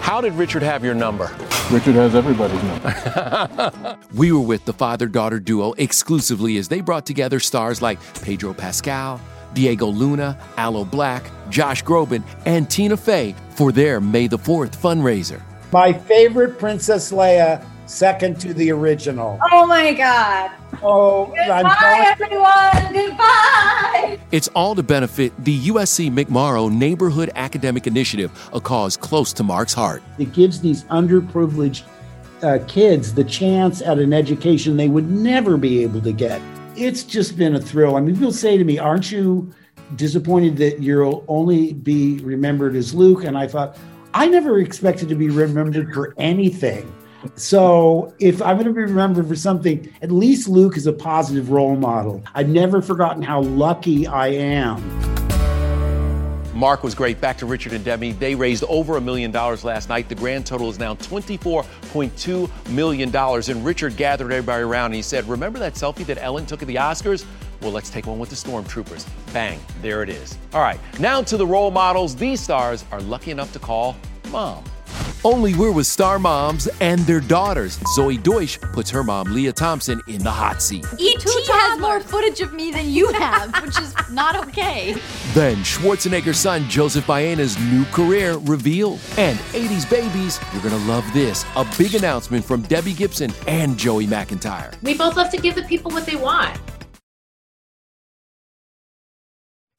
How 0.00 0.20
did 0.20 0.32
Richard 0.34 0.62
have 0.62 0.84
your 0.84 0.94
number? 0.94 1.30
Richard 1.70 1.94
has 1.94 2.14
everybody's 2.14 2.62
number. 2.64 3.98
we 4.14 4.32
were 4.32 4.40
with 4.40 4.64
the 4.64 4.72
father 4.72 5.06
daughter 5.06 5.38
duo 5.38 5.72
exclusively 5.74 6.56
as 6.58 6.68
they 6.68 6.80
brought 6.80 7.06
together 7.06 7.40
stars 7.40 7.80
like 7.80 7.98
Pedro 8.22 8.52
Pascal, 8.52 9.20
Diego 9.54 9.86
Luna, 9.86 10.38
Aloe 10.56 10.84
Blacc, 10.84 11.24
Josh 11.50 11.84
Groban, 11.84 12.22
and 12.46 12.68
Tina 12.70 12.96
Fey 12.96 13.34
for 13.50 13.72
their 13.72 14.00
May 14.00 14.26
the 14.26 14.38
4th 14.38 14.76
fundraiser. 14.76 15.40
My 15.72 15.92
favorite 15.92 16.58
Princess 16.58 17.12
Leia, 17.12 17.64
second 17.92 18.40
to 18.40 18.54
the 18.54 18.72
original. 18.72 19.38
Oh 19.52 19.66
my 19.66 19.92
God. 19.92 20.50
Oh, 20.82 21.26
goodbye, 21.26 22.16
everyone. 22.18 22.92
Goodbye. 22.92 24.18
It's 24.32 24.48
all 24.48 24.74
to 24.74 24.82
benefit 24.82 25.32
the 25.44 25.68
USC 25.68 26.10
McMorrow 26.10 26.72
Neighborhood 26.72 27.30
Academic 27.34 27.86
Initiative, 27.86 28.50
a 28.52 28.60
cause 28.60 28.96
close 28.96 29.32
to 29.34 29.42
Mark's 29.44 29.74
heart. 29.74 30.02
It 30.18 30.32
gives 30.32 30.60
these 30.60 30.84
underprivileged 30.84 31.84
uh, 32.42 32.58
kids 32.66 33.14
the 33.14 33.24
chance 33.24 33.82
at 33.82 33.98
an 33.98 34.12
education 34.12 34.76
they 34.76 34.88
would 34.88 35.10
never 35.10 35.56
be 35.56 35.82
able 35.82 36.00
to 36.00 36.12
get. 36.12 36.40
It's 36.74 37.04
just 37.04 37.36
been 37.36 37.54
a 37.54 37.60
thrill. 37.60 37.96
I 37.96 38.00
mean, 38.00 38.14
people 38.16 38.32
say 38.32 38.56
to 38.56 38.64
me, 38.64 38.78
Aren't 38.78 39.12
you 39.12 39.52
disappointed 39.96 40.56
that 40.56 40.80
you'll 40.80 41.24
only 41.28 41.74
be 41.74 42.18
remembered 42.20 42.74
as 42.74 42.94
Luke? 42.94 43.24
And 43.24 43.36
I 43.36 43.46
thought, 43.46 43.76
I 44.14 44.26
never 44.26 44.58
expected 44.58 45.08
to 45.10 45.14
be 45.14 45.28
remembered 45.28 45.92
for 45.92 46.14
anything. 46.16 46.90
So 47.34 48.14
if 48.18 48.40
I'm 48.42 48.56
going 48.56 48.66
to 48.66 48.72
be 48.72 48.82
remembered 48.82 49.28
for 49.28 49.36
something, 49.36 49.92
at 50.02 50.10
least 50.10 50.48
Luke 50.48 50.76
is 50.76 50.86
a 50.86 50.92
positive 50.92 51.50
role 51.50 51.76
model. 51.76 52.22
I've 52.34 52.48
never 52.48 52.82
forgotten 52.82 53.22
how 53.22 53.42
lucky 53.42 54.06
I 54.06 54.28
am. 54.28 55.02
Mark 56.54 56.84
was 56.84 56.94
great. 56.94 57.20
Back 57.20 57.38
to 57.38 57.46
Richard 57.46 57.72
and 57.72 57.84
Demi. 57.84 58.12
They 58.12 58.34
raised 58.34 58.62
over 58.64 58.96
a 58.96 59.00
million 59.00 59.30
dollars 59.30 59.64
last 59.64 59.88
night. 59.88 60.08
The 60.08 60.14
grand 60.14 60.46
total 60.46 60.68
is 60.70 60.78
now 60.78 60.94
$24.2 60.94 62.70
million. 62.70 63.16
And 63.16 63.64
Richard 63.64 63.96
gathered 63.96 64.30
everybody 64.30 64.62
around 64.62 64.86
and 64.86 64.94
he 64.94 65.02
said, 65.02 65.28
Remember 65.28 65.58
that 65.58 65.74
selfie 65.74 66.06
that 66.06 66.18
Ellen 66.18 66.46
took 66.46 66.62
at 66.62 66.68
the 66.68 66.76
Oscars? 66.76 67.24
Well, 67.62 67.72
let's 67.72 67.90
take 67.90 68.06
one 68.06 68.18
with 68.18 68.28
the 68.28 68.36
Stormtroopers. 68.36 69.08
Bang, 69.32 69.58
there 69.80 70.02
it 70.02 70.08
is. 70.08 70.36
All 70.52 70.60
right, 70.60 70.78
now 70.98 71.22
to 71.22 71.36
the 71.36 71.46
role 71.46 71.70
models 71.70 72.14
these 72.14 72.40
stars 72.40 72.84
are 72.90 73.00
lucky 73.00 73.30
enough 73.30 73.52
to 73.52 73.58
call 73.58 73.96
mom. 74.30 74.64
Only 75.24 75.54
we're 75.54 75.70
with 75.70 75.86
star 75.86 76.18
moms 76.18 76.66
and 76.80 76.98
their 77.00 77.20
daughters. 77.20 77.78
Zoey 77.96 78.20
Deutch 78.20 78.60
puts 78.60 78.90
her 78.90 79.04
mom, 79.04 79.32
Lea 79.32 79.52
Thompson, 79.52 80.00
in 80.08 80.20
the 80.24 80.30
hot 80.30 80.60
seat. 80.60 80.84
E.T. 80.98 81.24
has 81.24 81.78
more 81.78 82.00
footage 82.00 82.40
of 82.40 82.52
me 82.52 82.72
than 82.72 82.90
you 82.90 83.12
have, 83.12 83.62
which 83.62 83.78
is 83.78 83.94
not 84.10 84.34
okay. 84.48 84.96
Then 85.32 85.58
Schwarzenegger's 85.58 86.38
son, 86.38 86.68
Joseph 86.68 87.06
Baena's 87.06 87.56
new 87.70 87.84
career 87.86 88.36
revealed. 88.38 88.98
And 89.16 89.38
80s 89.38 89.88
babies, 89.88 90.40
you're 90.52 90.62
gonna 90.62 90.84
love 90.86 91.04
this. 91.12 91.44
A 91.54 91.64
big 91.78 91.94
announcement 91.94 92.44
from 92.44 92.62
Debbie 92.62 92.94
Gibson 92.94 93.32
and 93.46 93.78
Joey 93.78 94.08
McIntyre. 94.08 94.74
We 94.82 94.94
both 94.94 95.16
love 95.16 95.30
to 95.30 95.36
give 95.36 95.54
the 95.54 95.62
people 95.62 95.92
what 95.92 96.04
they 96.04 96.16
want. 96.16 96.58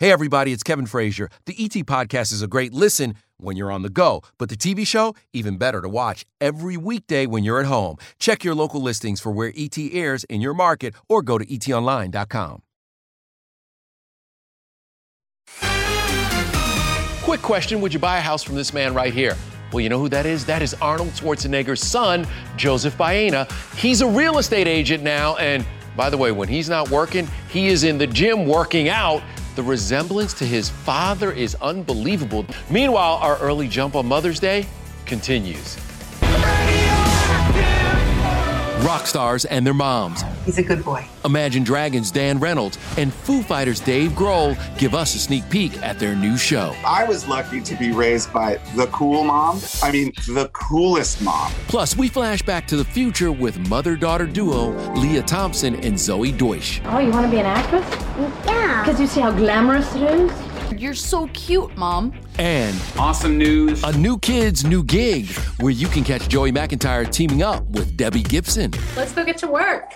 Hey, 0.03 0.11
everybody, 0.11 0.51
it's 0.51 0.63
Kevin 0.63 0.85
Frazier. 0.85 1.29
The 1.45 1.55
ET 1.57 1.85
Podcast 1.85 2.33
is 2.33 2.41
a 2.41 2.47
great 2.47 2.73
listen 2.73 3.15
when 3.37 3.55
you're 3.55 3.71
on 3.71 3.83
the 3.83 3.89
go, 3.89 4.21
but 4.37 4.49
the 4.49 4.57
TV 4.57 4.85
show, 4.85 5.15
even 5.31 5.57
better 5.57 5.81
to 5.81 5.87
watch 5.87 6.25
every 6.41 6.75
weekday 6.75 7.25
when 7.25 7.45
you're 7.45 7.61
at 7.61 7.67
home. 7.67 7.95
Check 8.19 8.43
your 8.43 8.53
local 8.53 8.81
listings 8.81 9.21
for 9.21 9.31
where 9.31 9.53
ET 9.55 9.77
airs 9.77 10.25
in 10.25 10.41
your 10.41 10.53
market 10.53 10.93
or 11.07 11.21
go 11.21 11.37
to 11.37 11.45
etonline.com. 11.45 12.63
Quick 17.23 17.41
question 17.41 17.79
Would 17.79 17.93
you 17.93 17.99
buy 18.01 18.17
a 18.17 18.21
house 18.21 18.43
from 18.43 18.55
this 18.55 18.73
man 18.73 18.93
right 18.93 19.13
here? 19.13 19.37
Well, 19.71 19.79
you 19.79 19.87
know 19.87 19.99
who 19.99 20.09
that 20.09 20.25
is? 20.25 20.45
That 20.45 20.61
is 20.61 20.73
Arnold 20.81 21.11
Schwarzenegger's 21.11 21.81
son, 21.81 22.27
Joseph 22.57 22.97
Baena. 22.97 23.47
He's 23.77 24.01
a 24.01 24.07
real 24.07 24.37
estate 24.37 24.67
agent 24.67 25.01
now, 25.01 25.37
and 25.37 25.65
by 25.95 26.09
the 26.09 26.17
way, 26.17 26.33
when 26.33 26.49
he's 26.49 26.67
not 26.67 26.89
working, 26.89 27.25
he 27.47 27.67
is 27.67 27.85
in 27.85 27.97
the 27.97 28.07
gym 28.07 28.45
working 28.45 28.89
out. 28.89 29.23
The 29.55 29.63
resemblance 29.63 30.33
to 30.35 30.45
his 30.45 30.69
father 30.69 31.31
is 31.31 31.55
unbelievable. 31.61 32.45
Meanwhile, 32.71 33.19
our 33.21 33.37
early 33.37 33.67
jump 33.67 33.95
on 33.95 34.07
Mother's 34.07 34.39
Day 34.39 34.65
continues. 35.05 35.77
Rock 38.83 39.07
stars 39.07 39.45
and 39.45 39.65
their 39.65 39.73
moms. 39.73 40.23
He's 40.45 40.57
a 40.57 40.63
good 40.63 40.83
boy. 40.83 41.05
Imagine 41.23 41.63
Dragons' 41.63 42.11
Dan 42.11 42.37
Reynolds 42.37 42.77
and 42.97 43.13
Foo 43.13 43.41
Fighters' 43.41 43.79
Dave 43.79 44.11
Grohl 44.11 44.57
give 44.77 44.93
us 44.93 45.15
a 45.15 45.19
sneak 45.19 45.49
peek 45.49 45.81
at 45.81 45.99
their 45.99 46.17
new 46.17 46.35
show. 46.35 46.75
I 46.85 47.05
was 47.05 47.25
lucky 47.25 47.61
to 47.61 47.75
be 47.75 47.93
raised 47.93 48.33
by 48.33 48.55
the 48.75 48.87
cool 48.87 49.23
mom. 49.23 49.61
I 49.81 49.89
mean, 49.89 50.11
the 50.27 50.49
coolest 50.51 51.21
mom. 51.21 51.53
Plus, 51.69 51.95
we 51.95 52.09
flash 52.09 52.41
back 52.41 52.67
to 52.67 52.75
the 52.75 52.83
future 52.83 53.31
with 53.31 53.57
mother 53.69 53.95
daughter 53.95 54.25
duo 54.25 54.71
Lea 54.95 55.21
Thompson 55.21 55.75
and 55.75 55.95
Zoey 55.95 56.37
Deutch. 56.37 56.81
Oh, 56.83 56.99
you 56.99 57.11
want 57.11 57.25
to 57.25 57.31
be 57.31 57.39
an 57.39 57.45
actress? 57.45 57.89
Yeah. 58.45 58.83
Because 58.83 58.99
you 58.99 59.07
see 59.07 59.21
how 59.21 59.31
glamorous 59.31 59.95
it 59.95 60.01
is? 60.03 60.42
You're 60.77 60.93
so 60.93 61.27
cute, 61.33 61.75
Mom. 61.77 62.13
And 62.37 62.79
awesome 62.97 63.37
news 63.37 63.83
a 63.83 63.97
new 63.97 64.17
kids, 64.19 64.65
new 64.65 64.83
gig 64.83 65.29
where 65.59 65.71
you 65.71 65.87
can 65.87 66.03
catch 66.03 66.27
Joey 66.27 66.51
McIntyre 66.51 67.09
teaming 67.11 67.43
up 67.43 67.63
with 67.65 67.97
Debbie 67.97 68.23
Gibson. 68.23 68.71
Let's 68.95 69.13
go 69.13 69.23
get 69.23 69.37
to 69.39 69.47
work. 69.47 69.93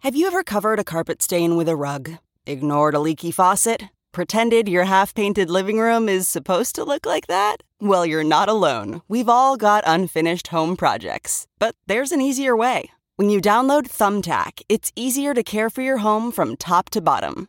Have 0.00 0.14
you 0.14 0.26
ever 0.26 0.44
covered 0.44 0.78
a 0.78 0.84
carpet 0.84 1.22
stain 1.22 1.56
with 1.56 1.68
a 1.68 1.76
rug? 1.76 2.10
Ignored 2.46 2.94
a 2.94 3.00
leaky 3.00 3.30
faucet? 3.30 3.84
Pretended 4.12 4.68
your 4.68 4.84
half 4.84 5.14
painted 5.14 5.50
living 5.50 5.78
room 5.78 6.08
is 6.08 6.28
supposed 6.28 6.74
to 6.76 6.84
look 6.84 7.04
like 7.04 7.26
that? 7.26 7.56
Well, 7.80 8.06
you're 8.06 8.24
not 8.24 8.48
alone. 8.48 9.02
We've 9.08 9.28
all 9.28 9.56
got 9.56 9.84
unfinished 9.86 10.48
home 10.48 10.76
projects. 10.76 11.46
But 11.58 11.74
there's 11.86 12.12
an 12.12 12.20
easier 12.20 12.56
way. 12.56 12.90
When 13.16 13.30
you 13.30 13.40
download 13.40 13.88
Thumbtack, 13.88 14.62
it's 14.68 14.92
easier 14.94 15.34
to 15.34 15.42
care 15.42 15.70
for 15.70 15.82
your 15.82 15.98
home 15.98 16.30
from 16.30 16.56
top 16.56 16.88
to 16.90 17.00
bottom. 17.00 17.48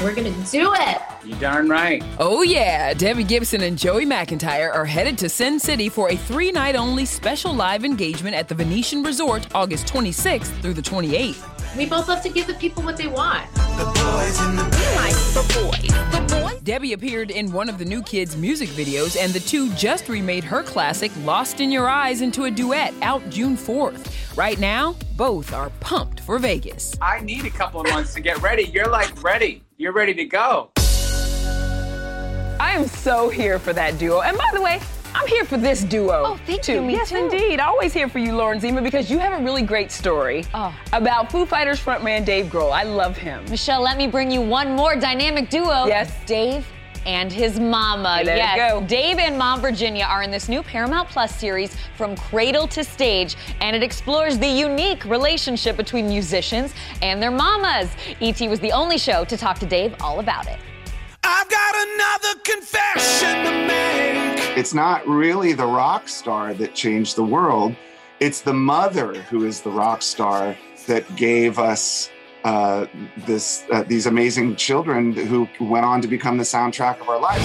We're 0.00 0.14
gonna 0.14 0.30
do 0.50 0.72
it. 0.74 0.98
You 1.26 1.34
darn 1.34 1.68
right. 1.68 2.02
Oh, 2.18 2.40
yeah. 2.40 2.94
Debbie 2.94 3.22
Gibson 3.22 3.60
and 3.60 3.76
Joey 3.76 4.06
McIntyre 4.06 4.74
are 4.74 4.86
headed 4.86 5.18
to 5.18 5.28
Sin 5.28 5.60
City 5.60 5.90
for 5.90 6.10
a 6.10 6.16
three 6.16 6.50
night 6.50 6.74
only 6.74 7.04
special 7.04 7.52
live 7.52 7.84
engagement 7.84 8.34
at 8.34 8.48
the 8.48 8.54
Venetian 8.54 9.02
Resort 9.02 9.46
August 9.54 9.86
26th 9.86 10.58
through 10.62 10.72
the 10.72 10.80
28th. 10.80 11.76
We 11.76 11.84
both 11.84 12.08
love 12.08 12.22
to 12.22 12.30
give 12.30 12.46
the 12.46 12.54
people 12.54 12.82
what 12.82 12.96
they 12.96 13.08
want. 13.08 13.52
The 13.54 13.84
boys 13.84 14.40
in 14.40 14.56
the 14.56 14.62
like 14.96 15.14
the 15.34 15.44
boys. 15.54 16.28
The 16.28 16.34
boys. 16.34 16.60
Debbie 16.62 16.94
appeared 16.94 17.30
in 17.30 17.52
one 17.52 17.68
of 17.68 17.76
the 17.76 17.84
new 17.84 18.02
kids' 18.02 18.36
music 18.38 18.70
videos, 18.70 19.22
and 19.22 19.32
the 19.32 19.40
two 19.40 19.70
just 19.74 20.08
remade 20.08 20.44
her 20.44 20.62
classic 20.62 21.12
Lost 21.24 21.60
in 21.60 21.70
Your 21.70 21.88
Eyes 21.88 22.22
into 22.22 22.44
a 22.44 22.50
duet 22.50 22.94
out 23.02 23.28
June 23.28 23.56
4th. 23.56 24.36
Right 24.36 24.58
now, 24.58 24.96
both 25.16 25.52
are 25.52 25.70
pumped 25.80 26.20
for 26.20 26.38
Vegas. 26.38 26.96
I 27.02 27.20
need 27.20 27.44
a 27.44 27.50
couple 27.50 27.82
of 27.82 27.90
months 27.90 28.14
to 28.14 28.20
get 28.20 28.40
ready. 28.40 28.64
You're 28.64 28.90
like 28.90 29.22
ready. 29.22 29.62
You're 29.80 29.92
ready 29.92 30.12
to 30.12 30.26
go. 30.26 30.68
I 30.76 32.72
am 32.76 32.86
so 32.86 33.30
here 33.30 33.58
for 33.58 33.72
that 33.72 33.98
duo. 33.98 34.20
And 34.20 34.36
by 34.36 34.50
the 34.52 34.60
way, 34.60 34.78
I'm 35.14 35.26
here 35.26 35.46
for 35.46 35.56
this 35.56 35.84
duo. 35.84 36.22
Oh, 36.26 36.40
thank 36.46 36.60
too. 36.60 36.74
you, 36.74 36.82
me 36.82 36.92
yes, 36.92 37.08
too. 37.08 37.16
indeed. 37.16 37.60
Always 37.60 37.94
here 37.94 38.06
for 38.06 38.18
you, 38.18 38.36
Lauren 38.36 38.60
Zima, 38.60 38.82
because 38.82 39.10
you 39.10 39.18
have 39.18 39.40
a 39.40 39.42
really 39.42 39.62
great 39.62 39.90
story 39.90 40.44
Oh. 40.52 40.78
about 40.92 41.32
Foo 41.32 41.46
Fighters 41.46 41.80
frontman 41.82 42.26
Dave 42.26 42.48
Grohl. 42.52 42.70
I 42.72 42.82
love 42.82 43.16
him. 43.16 43.42
Michelle, 43.48 43.80
let 43.80 43.96
me 43.96 44.06
bring 44.06 44.30
you 44.30 44.42
one 44.42 44.76
more 44.76 44.96
dynamic 44.96 45.48
duo. 45.48 45.86
Yes. 45.86 46.12
Dave 46.26 46.66
and 47.06 47.32
his 47.32 47.58
mama. 47.58 48.22
Let 48.24 48.28
it 48.28 48.36
yes. 48.36 48.72
go. 48.72 48.86
Dave 48.86 49.18
and 49.18 49.38
Mom 49.38 49.60
Virginia 49.60 50.04
are 50.04 50.22
in 50.22 50.30
this 50.30 50.48
new 50.48 50.62
Paramount 50.62 51.08
Plus 51.08 51.34
series 51.34 51.76
from 51.96 52.16
cradle 52.16 52.66
to 52.68 52.84
stage, 52.84 53.36
and 53.60 53.74
it 53.74 53.82
explores 53.82 54.38
the 54.38 54.48
unique 54.48 55.04
relationship 55.04 55.76
between 55.76 56.08
musicians 56.08 56.74
and 57.02 57.22
their 57.22 57.30
mamas. 57.30 57.90
E.T. 58.20 58.48
was 58.48 58.60
the 58.60 58.72
only 58.72 58.98
show 58.98 59.24
to 59.24 59.36
talk 59.36 59.58
to 59.58 59.66
Dave 59.66 59.94
all 60.00 60.20
about 60.20 60.46
it. 60.46 60.58
I've 61.22 61.48
got 61.48 61.74
another 61.74 62.40
confession 62.44 63.44
to 63.44 63.66
make. 63.66 64.58
It's 64.58 64.74
not 64.74 65.06
really 65.06 65.52
the 65.52 65.66
rock 65.66 66.08
star 66.08 66.54
that 66.54 66.74
changed 66.74 67.16
the 67.16 67.24
world. 67.24 67.74
It's 68.20 68.40
the 68.40 68.52
mother 68.52 69.14
who 69.14 69.44
is 69.44 69.60
the 69.60 69.70
rock 69.70 70.02
star 70.02 70.56
that 70.86 71.16
gave 71.16 71.58
us 71.58 72.10
uh, 72.44 72.86
this 73.26 73.64
uh, 73.72 73.82
these 73.82 74.06
amazing 74.06 74.56
children 74.56 75.12
who 75.12 75.48
went 75.60 75.84
on 75.84 76.00
to 76.00 76.08
become 76.08 76.38
the 76.38 76.44
soundtrack 76.44 77.00
of 77.00 77.08
our 77.08 77.20
lives. 77.20 77.44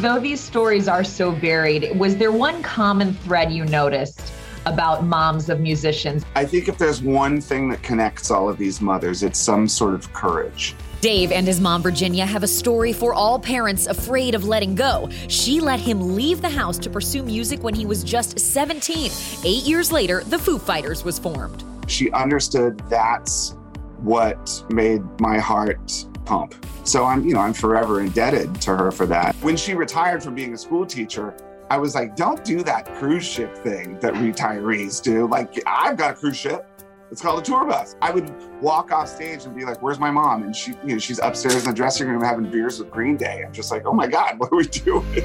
Though 0.00 0.20
these 0.20 0.40
stories 0.40 0.88
are 0.88 1.02
so 1.02 1.30
varied, 1.30 1.98
was 1.98 2.16
there 2.16 2.30
one 2.30 2.62
common 2.62 3.14
thread 3.14 3.50
you 3.50 3.64
noticed 3.64 4.32
about 4.66 5.04
moms 5.04 5.48
of 5.48 5.60
musicians? 5.60 6.24
I 6.34 6.44
think 6.44 6.68
if 6.68 6.76
there's 6.78 7.02
one 7.02 7.40
thing 7.40 7.68
that 7.70 7.82
connects 7.82 8.30
all 8.30 8.48
of 8.48 8.58
these 8.58 8.80
mothers, 8.80 9.22
it's 9.22 9.40
some 9.40 9.66
sort 9.66 9.94
of 9.94 10.12
courage. 10.12 10.74
Dave 11.00 11.30
and 11.30 11.46
his 11.46 11.60
mom, 11.60 11.82
Virginia, 11.82 12.24
have 12.24 12.42
a 12.42 12.48
story 12.48 12.92
for 12.92 13.12
all 13.12 13.38
parents 13.38 13.86
afraid 13.86 14.34
of 14.34 14.44
letting 14.44 14.74
go. 14.74 15.08
She 15.28 15.60
let 15.60 15.78
him 15.78 16.16
leave 16.16 16.40
the 16.40 16.48
house 16.48 16.78
to 16.78 16.90
pursue 16.90 17.22
music 17.22 17.62
when 17.62 17.74
he 17.74 17.84
was 17.84 18.02
just 18.02 18.38
17. 18.38 19.10
Eight 19.44 19.64
years 19.64 19.92
later, 19.92 20.22
the 20.24 20.38
Foo 20.38 20.58
Fighters 20.58 21.04
was 21.04 21.18
formed. 21.18 21.62
She 21.86 22.10
understood 22.12 22.80
that's 22.88 23.54
what 23.98 24.64
made 24.70 25.02
my 25.20 25.38
heart 25.38 26.06
pump. 26.24 26.54
So 26.84 27.04
I'm, 27.04 27.24
you 27.26 27.34
know, 27.34 27.40
I'm 27.40 27.52
forever 27.52 28.00
indebted 28.00 28.60
to 28.62 28.76
her 28.76 28.90
for 28.90 29.06
that. 29.06 29.34
When 29.36 29.56
she 29.56 29.74
retired 29.74 30.22
from 30.22 30.34
being 30.34 30.54
a 30.54 30.58
school 30.58 30.86
teacher, 30.86 31.34
I 31.68 31.78
was 31.78 31.94
like, 31.94 32.14
don't 32.14 32.44
do 32.44 32.62
that 32.62 32.86
cruise 32.94 33.24
ship 33.24 33.56
thing 33.58 33.98
that 34.00 34.14
retirees 34.14 35.02
do. 35.02 35.26
Like, 35.26 35.60
I've 35.66 35.96
got 35.96 36.12
a 36.12 36.14
cruise 36.14 36.36
ship. 36.36 36.68
It's 37.10 37.22
called 37.22 37.38
a 37.38 37.42
tour 37.42 37.64
bus. 37.64 37.94
I 38.02 38.10
would 38.10 38.32
walk 38.60 38.90
off 38.90 39.08
stage 39.08 39.44
and 39.44 39.54
be 39.54 39.64
like, 39.64 39.80
"Where's 39.80 40.00
my 40.00 40.10
mom?" 40.10 40.42
And 40.42 40.54
she, 40.54 40.72
you 40.84 40.94
know, 40.94 40.98
she's 40.98 41.20
upstairs 41.20 41.64
in 41.64 41.70
the 41.70 41.72
dressing 41.72 42.08
room 42.08 42.22
having 42.22 42.50
beers 42.50 42.80
with 42.80 42.90
Green 42.90 43.16
Day. 43.16 43.44
I'm 43.46 43.52
just 43.52 43.70
like, 43.70 43.86
"Oh 43.86 43.92
my 43.92 44.08
God, 44.08 44.34
what 44.38 44.52
are 44.52 44.56
we 44.56 44.66
doing?" 44.66 45.24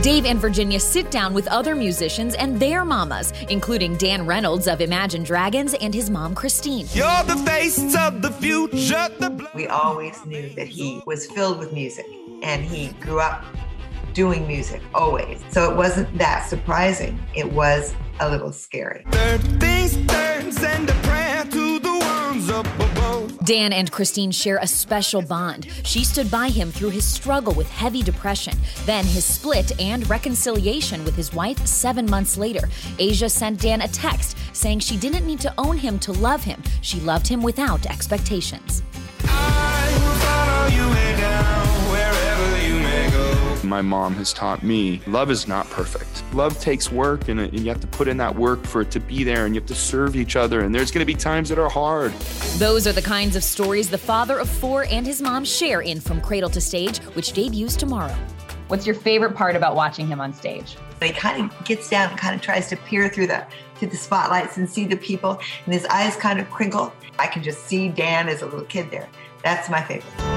Dave 0.00 0.24
and 0.26 0.38
Virginia 0.38 0.78
sit 0.78 1.10
down 1.10 1.34
with 1.34 1.48
other 1.48 1.74
musicians 1.74 2.34
and 2.34 2.58
their 2.58 2.84
mamas, 2.84 3.32
including 3.50 3.96
Dan 3.96 4.26
Reynolds 4.26 4.68
of 4.68 4.80
Imagine 4.80 5.24
Dragons 5.24 5.74
and 5.74 5.92
his 5.92 6.08
mom, 6.08 6.34
Christine. 6.34 6.86
You're 6.92 7.24
the 7.24 7.36
face 7.46 7.96
of 7.96 8.22
the 8.22 8.30
future. 8.30 9.08
The 9.18 9.48
We 9.54 9.66
always 9.66 10.24
knew 10.24 10.50
that 10.50 10.68
he 10.68 11.02
was 11.04 11.26
filled 11.26 11.58
with 11.58 11.72
music 11.72 12.06
and 12.42 12.64
he 12.64 12.88
grew 13.00 13.20
up 13.20 13.44
doing 14.12 14.46
music 14.46 14.82
always. 14.94 15.42
So 15.50 15.70
it 15.70 15.76
wasn't 15.76 16.16
that 16.18 16.48
surprising. 16.48 17.18
It 17.34 17.50
was 17.50 17.94
a 18.22 18.28
little 18.30 18.52
scary. 18.52 19.04
Dan 23.44 23.72
and 23.72 23.90
Christine 23.90 24.30
share 24.30 24.58
a 24.58 24.66
special 24.66 25.20
bond. 25.20 25.66
She 25.82 26.04
stood 26.04 26.30
by 26.30 26.48
him 26.48 26.70
through 26.70 26.90
his 26.90 27.04
struggle 27.04 27.52
with 27.54 27.68
heavy 27.68 28.02
depression, 28.02 28.56
then 28.86 29.04
his 29.04 29.24
split 29.24 29.78
and 29.80 30.08
reconciliation 30.08 31.04
with 31.04 31.16
his 31.16 31.34
wife 31.34 31.66
seven 31.66 32.08
months 32.08 32.36
later. 32.36 32.68
Aja 33.00 33.28
sent 33.28 33.60
Dan 33.60 33.82
a 33.82 33.88
text 33.88 34.36
saying 34.52 34.78
she 34.78 34.96
didn't 34.96 35.26
need 35.26 35.40
to 35.40 35.52
own 35.58 35.76
him 35.76 35.98
to 36.00 36.12
love 36.12 36.44
him. 36.44 36.62
She 36.82 37.00
loved 37.00 37.26
him 37.26 37.42
without 37.42 37.84
expectations. 37.86 38.82
My 43.72 43.80
mom 43.80 44.14
has 44.16 44.34
taught 44.34 44.62
me 44.62 45.00
love 45.06 45.30
is 45.30 45.48
not 45.48 45.66
perfect. 45.70 46.22
Love 46.34 46.60
takes 46.60 46.92
work, 46.92 47.28
and, 47.28 47.40
uh, 47.40 47.44
and 47.44 47.60
you 47.60 47.70
have 47.70 47.80
to 47.80 47.86
put 47.86 48.06
in 48.06 48.18
that 48.18 48.34
work 48.34 48.62
for 48.66 48.82
it 48.82 48.90
to 48.90 49.00
be 49.00 49.24
there, 49.24 49.46
and 49.46 49.54
you 49.54 49.62
have 49.62 49.68
to 49.68 49.74
serve 49.74 50.14
each 50.14 50.36
other. 50.36 50.60
And 50.60 50.74
there's 50.74 50.90
going 50.90 51.00
to 51.00 51.06
be 51.06 51.14
times 51.14 51.48
that 51.48 51.58
are 51.58 51.70
hard. 51.70 52.12
Those 52.58 52.86
are 52.86 52.92
the 52.92 53.00
kinds 53.00 53.34
of 53.34 53.42
stories 53.42 53.88
the 53.88 53.96
father 53.96 54.38
of 54.38 54.50
four 54.50 54.84
and 54.90 55.06
his 55.06 55.22
mom 55.22 55.46
share 55.46 55.80
in 55.80 56.02
From 56.02 56.20
Cradle 56.20 56.50
to 56.50 56.60
Stage, 56.60 56.98
which 57.14 57.32
debuts 57.32 57.74
tomorrow. 57.74 58.14
What's 58.68 58.84
your 58.84 58.94
favorite 58.94 59.34
part 59.34 59.56
about 59.56 59.74
watching 59.74 60.06
him 60.06 60.20
on 60.20 60.34
stage? 60.34 60.76
He 61.00 61.10
kind 61.10 61.50
of 61.50 61.64
gets 61.64 61.88
down 61.88 62.10
and 62.10 62.18
kind 62.18 62.34
of 62.34 62.42
tries 62.42 62.68
to 62.68 62.76
peer 62.76 63.08
through 63.08 63.28
the 63.28 63.46
through 63.76 63.88
the 63.88 63.96
spotlights 63.96 64.58
and 64.58 64.68
see 64.68 64.84
the 64.84 64.98
people, 64.98 65.40
and 65.64 65.72
his 65.72 65.86
eyes 65.86 66.14
kind 66.16 66.38
of 66.38 66.50
crinkle. 66.50 66.92
I 67.18 67.26
can 67.26 67.42
just 67.42 67.64
see 67.64 67.88
Dan 67.88 68.28
as 68.28 68.42
a 68.42 68.44
little 68.44 68.66
kid 68.66 68.90
there. 68.90 69.08
That's 69.42 69.70
my 69.70 69.82
favorite. 69.82 70.31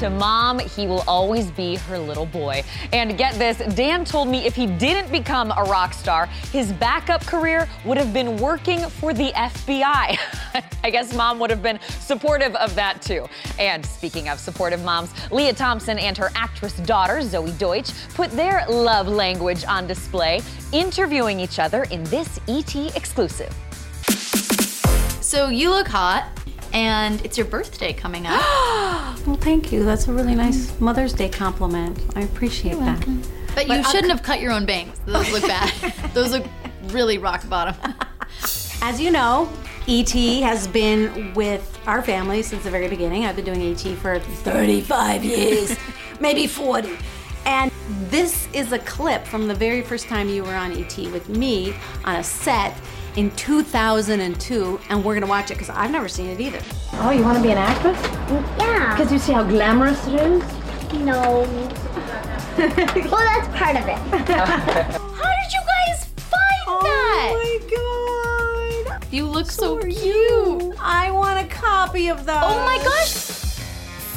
To 0.00 0.08
mom, 0.08 0.58
he 0.60 0.86
will 0.86 1.04
always 1.06 1.50
be 1.50 1.76
her 1.76 1.98
little 1.98 2.24
boy. 2.24 2.64
And 2.94 3.18
get 3.18 3.34
this, 3.34 3.58
Dan 3.74 4.02
told 4.06 4.28
me 4.28 4.46
if 4.46 4.54
he 4.54 4.66
didn't 4.66 5.12
become 5.12 5.52
a 5.54 5.62
rock 5.64 5.92
star, 5.92 6.24
his 6.50 6.72
backup 6.72 7.26
career 7.26 7.68
would 7.84 7.98
have 7.98 8.14
been 8.14 8.38
working 8.38 8.80
for 8.88 9.12
the 9.12 9.30
FBI. 9.32 10.16
I 10.84 10.90
guess 10.90 11.14
mom 11.14 11.38
would 11.40 11.50
have 11.50 11.62
been 11.62 11.78
supportive 11.98 12.54
of 12.54 12.74
that 12.76 13.02
too. 13.02 13.28
And 13.58 13.84
speaking 13.84 14.30
of 14.30 14.38
supportive 14.38 14.82
moms, 14.82 15.12
Lea 15.30 15.52
Thompson 15.52 15.98
and 15.98 16.16
her 16.16 16.30
actress 16.34 16.78
daughter, 16.78 17.16
Zoey 17.16 17.58
Deutch, 17.58 17.92
put 18.14 18.30
their 18.30 18.64
love 18.70 19.06
language 19.06 19.66
on 19.66 19.86
display, 19.86 20.40
interviewing 20.72 21.38
each 21.38 21.58
other 21.58 21.82
in 21.90 22.04
this 22.04 22.40
ET 22.48 22.74
exclusive. 22.96 23.54
So 25.20 25.48
you 25.48 25.68
look 25.68 25.88
hot, 25.88 26.39
and 26.72 27.24
it's 27.24 27.36
your 27.36 27.46
birthday 27.46 27.92
coming 27.92 28.26
up. 28.26 28.40
Well, 29.26 29.36
thank 29.36 29.70
you. 29.70 29.84
That's 29.84 30.08
a 30.08 30.12
really 30.14 30.34
nice 30.34 30.70
mm. 30.70 30.80
Mother's 30.80 31.12
Day 31.12 31.28
compliment. 31.28 31.98
I 32.16 32.22
appreciate 32.22 32.78
that. 32.78 33.06
But, 33.54 33.66
you 33.66 33.74
I'll 33.74 33.82
shouldn't 33.82 34.06
c- 34.06 34.10
have 34.12 34.22
cut 34.22 34.40
your 34.40 34.50
own 34.50 34.64
bangs. 34.64 34.98
Those 35.04 35.30
look 35.30 35.42
bad. 35.46 35.92
Those 36.14 36.30
look 36.30 36.46
really 36.84 37.18
rock 37.18 37.46
bottom. 37.46 37.74
As 38.82 38.98
you 38.98 39.10
know, 39.10 39.52
ET 39.86 40.10
has 40.10 40.66
been 40.68 41.34
with 41.34 41.78
our 41.86 42.00
family 42.00 42.42
since 42.42 42.64
the 42.64 42.70
very 42.70 42.88
beginning. 42.88 43.26
I've 43.26 43.36
been 43.36 43.44
doing 43.44 43.60
ET 43.62 43.82
for 43.98 44.18
35 44.18 45.22
years, 45.22 45.76
maybe 46.20 46.46
40. 46.46 46.96
And 47.44 47.70
this 48.08 48.48
is 48.54 48.72
a 48.72 48.78
clip 48.78 49.26
from 49.26 49.48
the 49.48 49.54
very 49.54 49.82
first 49.82 50.06
time 50.06 50.28
you 50.28 50.44
were 50.44 50.54
on 50.54 50.72
ET 50.72 50.96
with 51.12 51.28
me 51.28 51.74
on 52.04 52.16
a 52.16 52.24
set 52.24 52.74
in 53.16 53.30
2002, 53.32 54.80
and 54.88 55.04
we're 55.04 55.14
gonna 55.14 55.26
watch 55.26 55.50
it 55.50 55.54
because 55.54 55.70
I've 55.70 55.90
never 55.90 56.08
seen 56.08 56.26
it 56.30 56.40
either. 56.40 56.60
Oh, 56.94 57.10
you 57.10 57.22
want 57.22 57.36
to 57.36 57.42
be 57.42 57.50
an 57.50 57.58
actress? 57.58 58.00
Yeah. 58.58 58.96
Because 58.96 59.12
you 59.12 59.18
see 59.18 59.32
how 59.32 59.42
glamorous 59.42 60.06
it 60.06 60.14
is? 60.14 60.42
No. 60.92 61.46
well, 62.60 62.76
that's 62.76 63.48
part 63.56 63.76
of 63.76 63.86
it. 63.88 63.96
How 64.00 65.30
did 65.30 65.52
you 65.52 65.60
guys 65.60 66.04
find 66.16 66.64
oh 66.66 66.80
that? 66.82 67.30
Oh 67.32 68.84
my 68.84 68.90
god! 68.90 69.06
You 69.12 69.26
look 69.26 69.50
so, 69.50 69.78
cute. 69.78 70.74
I 70.80 71.10
want 71.10 71.38
a 71.40 71.48
copy 71.48 72.08
of 72.08 72.26
those. 72.26 72.36
Oh 72.42 72.64
my 72.64 72.78
gosh. 72.84 73.19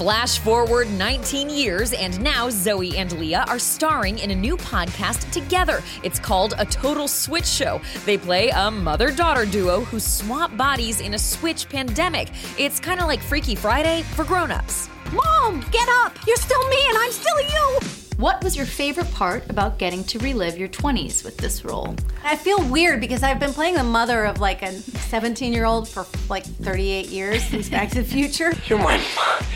Flash 0.03 0.37
forward 0.39 0.91
19 0.91 1.49
years, 1.49 1.93
and 1.93 2.21
now 2.21 2.49
Zoey 2.49 2.95
and 2.95 3.17
Lea 3.17 3.35
are 3.35 3.57
starring 3.57 4.19
in 4.19 4.31
a 4.31 4.35
new 4.35 4.57
podcast 4.57 5.31
together. 5.31 5.81
It's 6.03 6.19
called 6.19 6.55
A 6.57 6.65
Total 6.65 7.07
Switch 7.07 7.45
Show. 7.45 7.79
They 8.03 8.17
play 8.17 8.49
a 8.49 8.69
mother 8.69 9.13
daughter 9.13 9.45
duo 9.45 9.79
who 9.85 10.01
swap 10.01 10.57
bodies 10.57 10.99
in 10.99 11.13
a 11.13 11.17
switch 11.17 11.69
pandemic. 11.69 12.27
It's 12.57 12.81
kind 12.81 12.99
of 12.99 13.07
like 13.07 13.21
Freaky 13.21 13.55
Friday 13.55 14.01
for 14.01 14.25
grown-ups. 14.25 14.89
Mom, 15.13 15.65
get 15.71 15.87
up! 15.87 16.17
You're 16.27 16.35
still 16.35 16.67
me, 16.67 16.85
and 16.89 16.97
I'm 16.97 17.11
still 17.13 17.39
you. 17.39 17.79
What 18.17 18.43
was 18.43 18.57
your 18.57 18.65
favorite 18.65 19.09
part 19.13 19.49
about 19.49 19.79
getting 19.79 20.03
to 20.03 20.19
relive 20.19 20.57
your 20.57 20.67
20s 20.67 21.23
with 21.23 21.37
this 21.37 21.63
role? 21.63 21.95
I 22.25 22.35
feel 22.35 22.61
weird 22.69 22.99
because 22.99 23.23
I've 23.23 23.39
been 23.39 23.53
playing 23.53 23.75
the 23.75 23.83
mother 23.85 24.25
of 24.25 24.41
like 24.41 24.63
a 24.63 24.73
17 24.73 25.53
year 25.53 25.63
old 25.63 25.87
for 25.87 26.05
like 26.29 26.43
38 26.43 27.07
years 27.07 27.41
since 27.45 27.69
Back 27.69 27.87
to 27.91 28.01
the 28.01 28.03
Future. 28.03 28.51
You're 28.67 28.79
my 28.79 28.97
mom. 28.97 29.47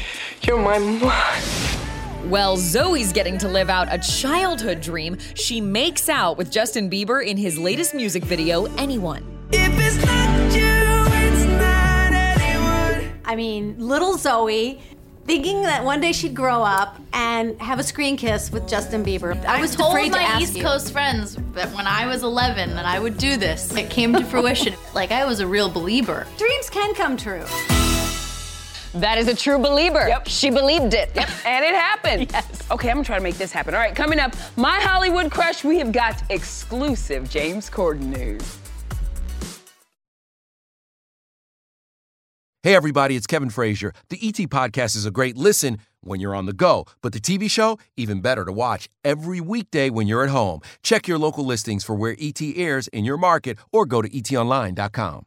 You're 0.48 0.58
my 0.62 0.80
mom. 0.80 2.30
Well, 2.30 2.56
Zoey's 2.56 3.12
getting 3.12 3.38
to 3.40 3.50
live 3.50 3.70
out 3.70 3.94
a 3.94 3.98
childhood 3.98 4.80
dream. 4.80 5.18
She 5.34 5.60
makes 5.60 6.08
out 6.08 6.38
with 6.38 6.50
Justin 6.50 6.90
Bieber 6.90 7.26
in 7.26 7.36
his 7.36 7.60
latest 7.60 7.94
music 7.94 8.24
video, 8.24 8.64
Anyone. 8.78 9.26
If 9.52 9.74
it's 9.78 9.98
not 10.06 10.56
you, 10.56 11.28
it's 11.28 11.44
not 11.44 12.14
anyone. 12.14 13.20
I 13.26 13.36
mean, 13.36 13.76
little 13.78 14.16
Zoey 14.16 14.80
thinking 15.26 15.64
that 15.64 15.84
one 15.84 16.00
day 16.00 16.14
she'd 16.14 16.34
grow 16.34 16.64
up 16.64 16.98
and 17.12 17.60
have 17.62 17.80
a 17.80 17.84
screen 17.84 18.16
kiss 18.16 18.50
with 18.50 18.70
Justin 18.70 19.04
Bieber. 19.04 19.36
I 19.46 19.60
was 19.60 19.76
told 19.76 19.90
afraid 19.90 20.14
to 20.14 20.18
my 20.18 20.24
ask 20.24 20.44
East 20.44 20.56
you. 20.56 20.64
Coast 20.64 20.94
friends 20.94 21.38
that 21.56 21.74
when 21.76 21.88
I 21.88 22.08
was 22.08 22.24
11 22.24 22.74
that 22.76 22.86
I 22.86 23.00
would 23.00 23.18
do 23.18 23.36
this. 23.36 23.76
It 23.76 23.90
came 23.90 24.14
to 24.14 24.24
fruition. 24.24 24.76
like 24.96 25.12
I 25.12 25.26
was 25.26 25.42
a 25.42 25.48
real 25.48 25.70
believer. 25.70 26.26
Dreams 26.38 26.70
can 26.70 26.94
come 26.94 27.18
true. 27.18 27.44
That 28.94 29.18
is 29.18 29.28
a 29.28 29.36
true 29.36 29.60
believer. 29.60 30.08
Yep. 30.08 30.28
She 30.28 30.50
believed 30.50 30.94
it. 30.94 31.12
Yep. 31.16 31.30
And 31.46 31.66
it 31.66 31.76
happened. 31.76 32.32
Yes. 32.38 32.70
Okay, 32.72 32.90
I'm 32.90 32.98
gonna 32.98 33.06
try 33.06 33.18
to 33.18 33.24
make 33.24 33.38
this 33.38 33.52
happen. 33.52 33.74
All 33.74 33.80
right, 33.80 33.96
coming 33.96 34.20
up, 34.20 34.36
my 34.56 34.80
Hollywood 34.80 35.32
crush, 35.32 35.64
we 35.64 35.78
have 35.80 35.92
got 35.92 36.22
exclusive 36.30 37.30
James 37.30 37.70
Corden 37.70 38.16
news. 38.16 38.58
Hey, 42.64 42.76
everybody, 42.76 43.16
it's 43.16 43.28
Kevin 43.28 43.50
Frazier. 43.50 43.94
The 44.10 44.18
ET 44.22 44.36
Podcast 44.50 44.96
is 44.96 45.06
a 45.06 45.12
great 45.12 45.38
listen 45.38 45.78
when 46.02 46.20
you're 46.20 46.36
on 46.36 46.48
the 46.48 46.54
go, 46.54 46.86
but 47.02 47.14
the 47.14 47.20
TV 47.20 47.50
show, 47.50 47.78
even 47.96 48.20
better 48.20 48.44
to 48.46 48.52
watch 48.52 48.90
every 49.06 49.40
weekday 49.40 49.90
when 49.90 50.08
you're 50.08 50.24
at 50.24 50.32
home. 50.32 50.60
Check 50.84 51.08
your 51.08 51.18
local 51.18 51.46
listings 51.46 51.84
for 51.84 51.96
where 51.96 52.16
ET 52.20 52.42
airs 52.42 52.88
in 52.90 53.06
your 53.06 53.18
market 53.18 53.58
or 53.72 53.86
go 53.86 54.02
to 54.02 54.10
etonline.com. 54.10 55.27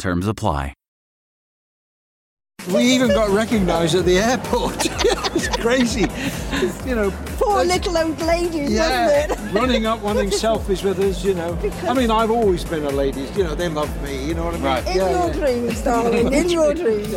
Terms 0.00 0.26
apply. 0.26 0.72
We 2.72 2.80
even 2.80 3.08
got 3.08 3.28
recognised 3.28 3.94
at 3.94 4.06
the 4.06 4.16
airport. 4.16 4.86
it's 5.36 5.48
crazy. 5.48 6.06
You 6.88 6.94
know, 6.94 7.10
Poor 7.36 7.64
little 7.64 7.98
old 7.98 8.18
ladies, 8.22 8.72
yeah, 8.72 9.26
wasn't 9.26 9.32
it? 9.32 9.39
Running 9.52 9.86
up, 9.86 10.00
wanting 10.00 10.30
selfies 10.30 10.82
with 10.84 10.98
us. 11.00 11.24
You 11.24 11.34
know, 11.34 11.54
Because 11.54 11.84
I 11.84 11.94
mean, 11.94 12.10
I've 12.10 12.30
always 12.30 12.64
been 12.64 12.84
a 12.84 12.90
ladies. 12.90 13.34
You 13.36 13.44
know, 13.44 13.54
they 13.54 13.68
love 13.68 13.90
me. 14.02 14.24
You 14.26 14.34
know 14.34 14.44
what 14.46 14.54
I 14.54 14.56
mean? 14.58 14.64
Right. 14.64 14.86
In 14.88 14.96
your 14.96 15.32
dreams, 15.32 15.82
darling, 15.82 16.32
in 16.32 16.48
your 16.58 16.74
dreams. 16.74 17.12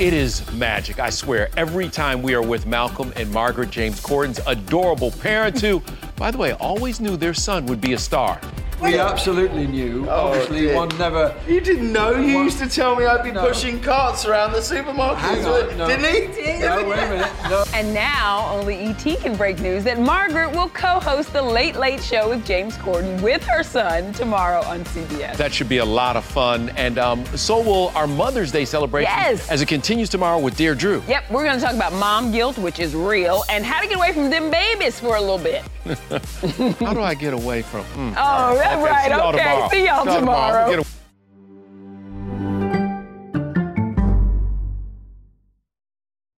It 0.00 0.12
is 0.12 0.50
magic, 0.52 0.98
I 0.98 1.10
swear. 1.10 1.48
Every 1.56 1.88
time 1.88 2.22
we 2.22 2.34
are 2.34 2.42
with 2.42 2.66
Malcolm 2.66 3.12
and 3.16 3.30
Margaret 3.32 3.70
James 3.70 4.00
Corden's 4.00 4.40
adorable 4.46 5.10
parents, 5.10 5.60
who, 5.60 5.82
by 6.16 6.30
the 6.30 6.38
way, 6.38 6.52
always 6.54 7.00
knew 7.00 7.16
their 7.16 7.34
son 7.34 7.66
would 7.66 7.80
be 7.80 7.92
a 7.94 7.98
star. 7.98 8.40
We 8.80 8.96
absolutely 8.96 9.66
knew. 9.66 10.06
Oh, 10.08 10.28
Obviously, 10.28 10.60
dear. 10.60 10.76
one 10.76 10.88
never. 10.98 11.34
You 11.48 11.60
didn't 11.60 11.92
know? 11.92 12.12
You 12.12 12.36
One- 12.36 12.44
used 12.44 12.60
to 12.60 12.68
tell 12.68 12.94
me 12.94 13.06
I'd 13.06 13.24
be 13.24 13.32
No. 13.32 13.40
pushing 13.44 13.80
carts 13.80 14.24
around 14.24 14.52
the 14.52 14.62
supermarket. 14.62 15.18
Hang 15.18 15.44
on, 15.44 15.76
no. 15.78 15.88
Didn't 15.88 16.32
he? 16.32 16.60
No, 16.60 16.84
wait 16.88 16.98
a 17.00 17.08
minute. 17.08 17.32
No. 17.50 17.64
And 17.74 17.92
now, 17.92 18.48
only 18.52 18.76
ET 18.76 19.02
can 19.20 19.34
break 19.34 19.58
news 19.58 19.82
that 19.82 19.98
Margaret 19.98 20.52
will 20.52 20.68
co 20.68 21.00
host 21.00 21.32
the 21.32 21.42
Late 21.42 21.74
Late 21.78 22.02
Show 22.02 22.28
with 22.30 22.44
James 22.44 22.76
Corden 22.78 23.20
with 23.22 23.42
her 23.44 23.62
son 23.62 24.12
tomorrow 24.12 24.60
on 24.64 24.84
CBS. 24.86 25.36
That 25.36 25.52
should 25.52 25.68
be 25.68 25.78
a 25.78 25.84
lot 25.84 26.16
of 26.16 26.24
fun. 26.24 26.70
And 26.70 26.98
um, 26.98 27.24
so 27.36 27.60
will 27.62 27.88
our 27.94 28.06
Mother's 28.06 28.50
Day 28.50 28.64
celebration 28.64 29.10
Yes. 29.14 29.48
as 29.48 29.62
it 29.62 29.66
continues 29.66 30.08
tomorrow 30.08 30.38
with 30.38 30.56
Dear 30.56 30.74
Drew. 30.74 31.02
Yep, 31.06 31.30
we're 31.30 31.44
gonna 31.44 31.60
talk 31.60 31.74
about 31.74 31.92
mom 31.92 32.32
guilt, 32.32 32.58
which 32.58 32.80
is 32.80 32.94
real, 32.94 33.44
and 33.48 33.64
how 33.64 33.80
to 33.80 33.86
get 33.86 33.96
away 33.96 34.12
from 34.12 34.28
them 34.30 34.50
babies 34.50 34.98
for 34.98 35.16
a 35.16 35.20
little 35.20 35.38
bit. 35.38 35.62
How 36.80 36.92
do 36.92 37.00
I 37.00 37.14
get 37.14 37.32
away 37.32 37.62
from? 37.62 37.84
mm. 37.84 38.14
Oh, 38.16 38.54
that's 38.56 38.82
right. 38.82 39.04
See 39.04 39.10
y'all 39.14 39.28
Okay, 39.34 39.38
tomorrow. 39.38 39.68
see 39.70 39.86
y'all 39.86 40.04
tomorrow. 40.74 40.82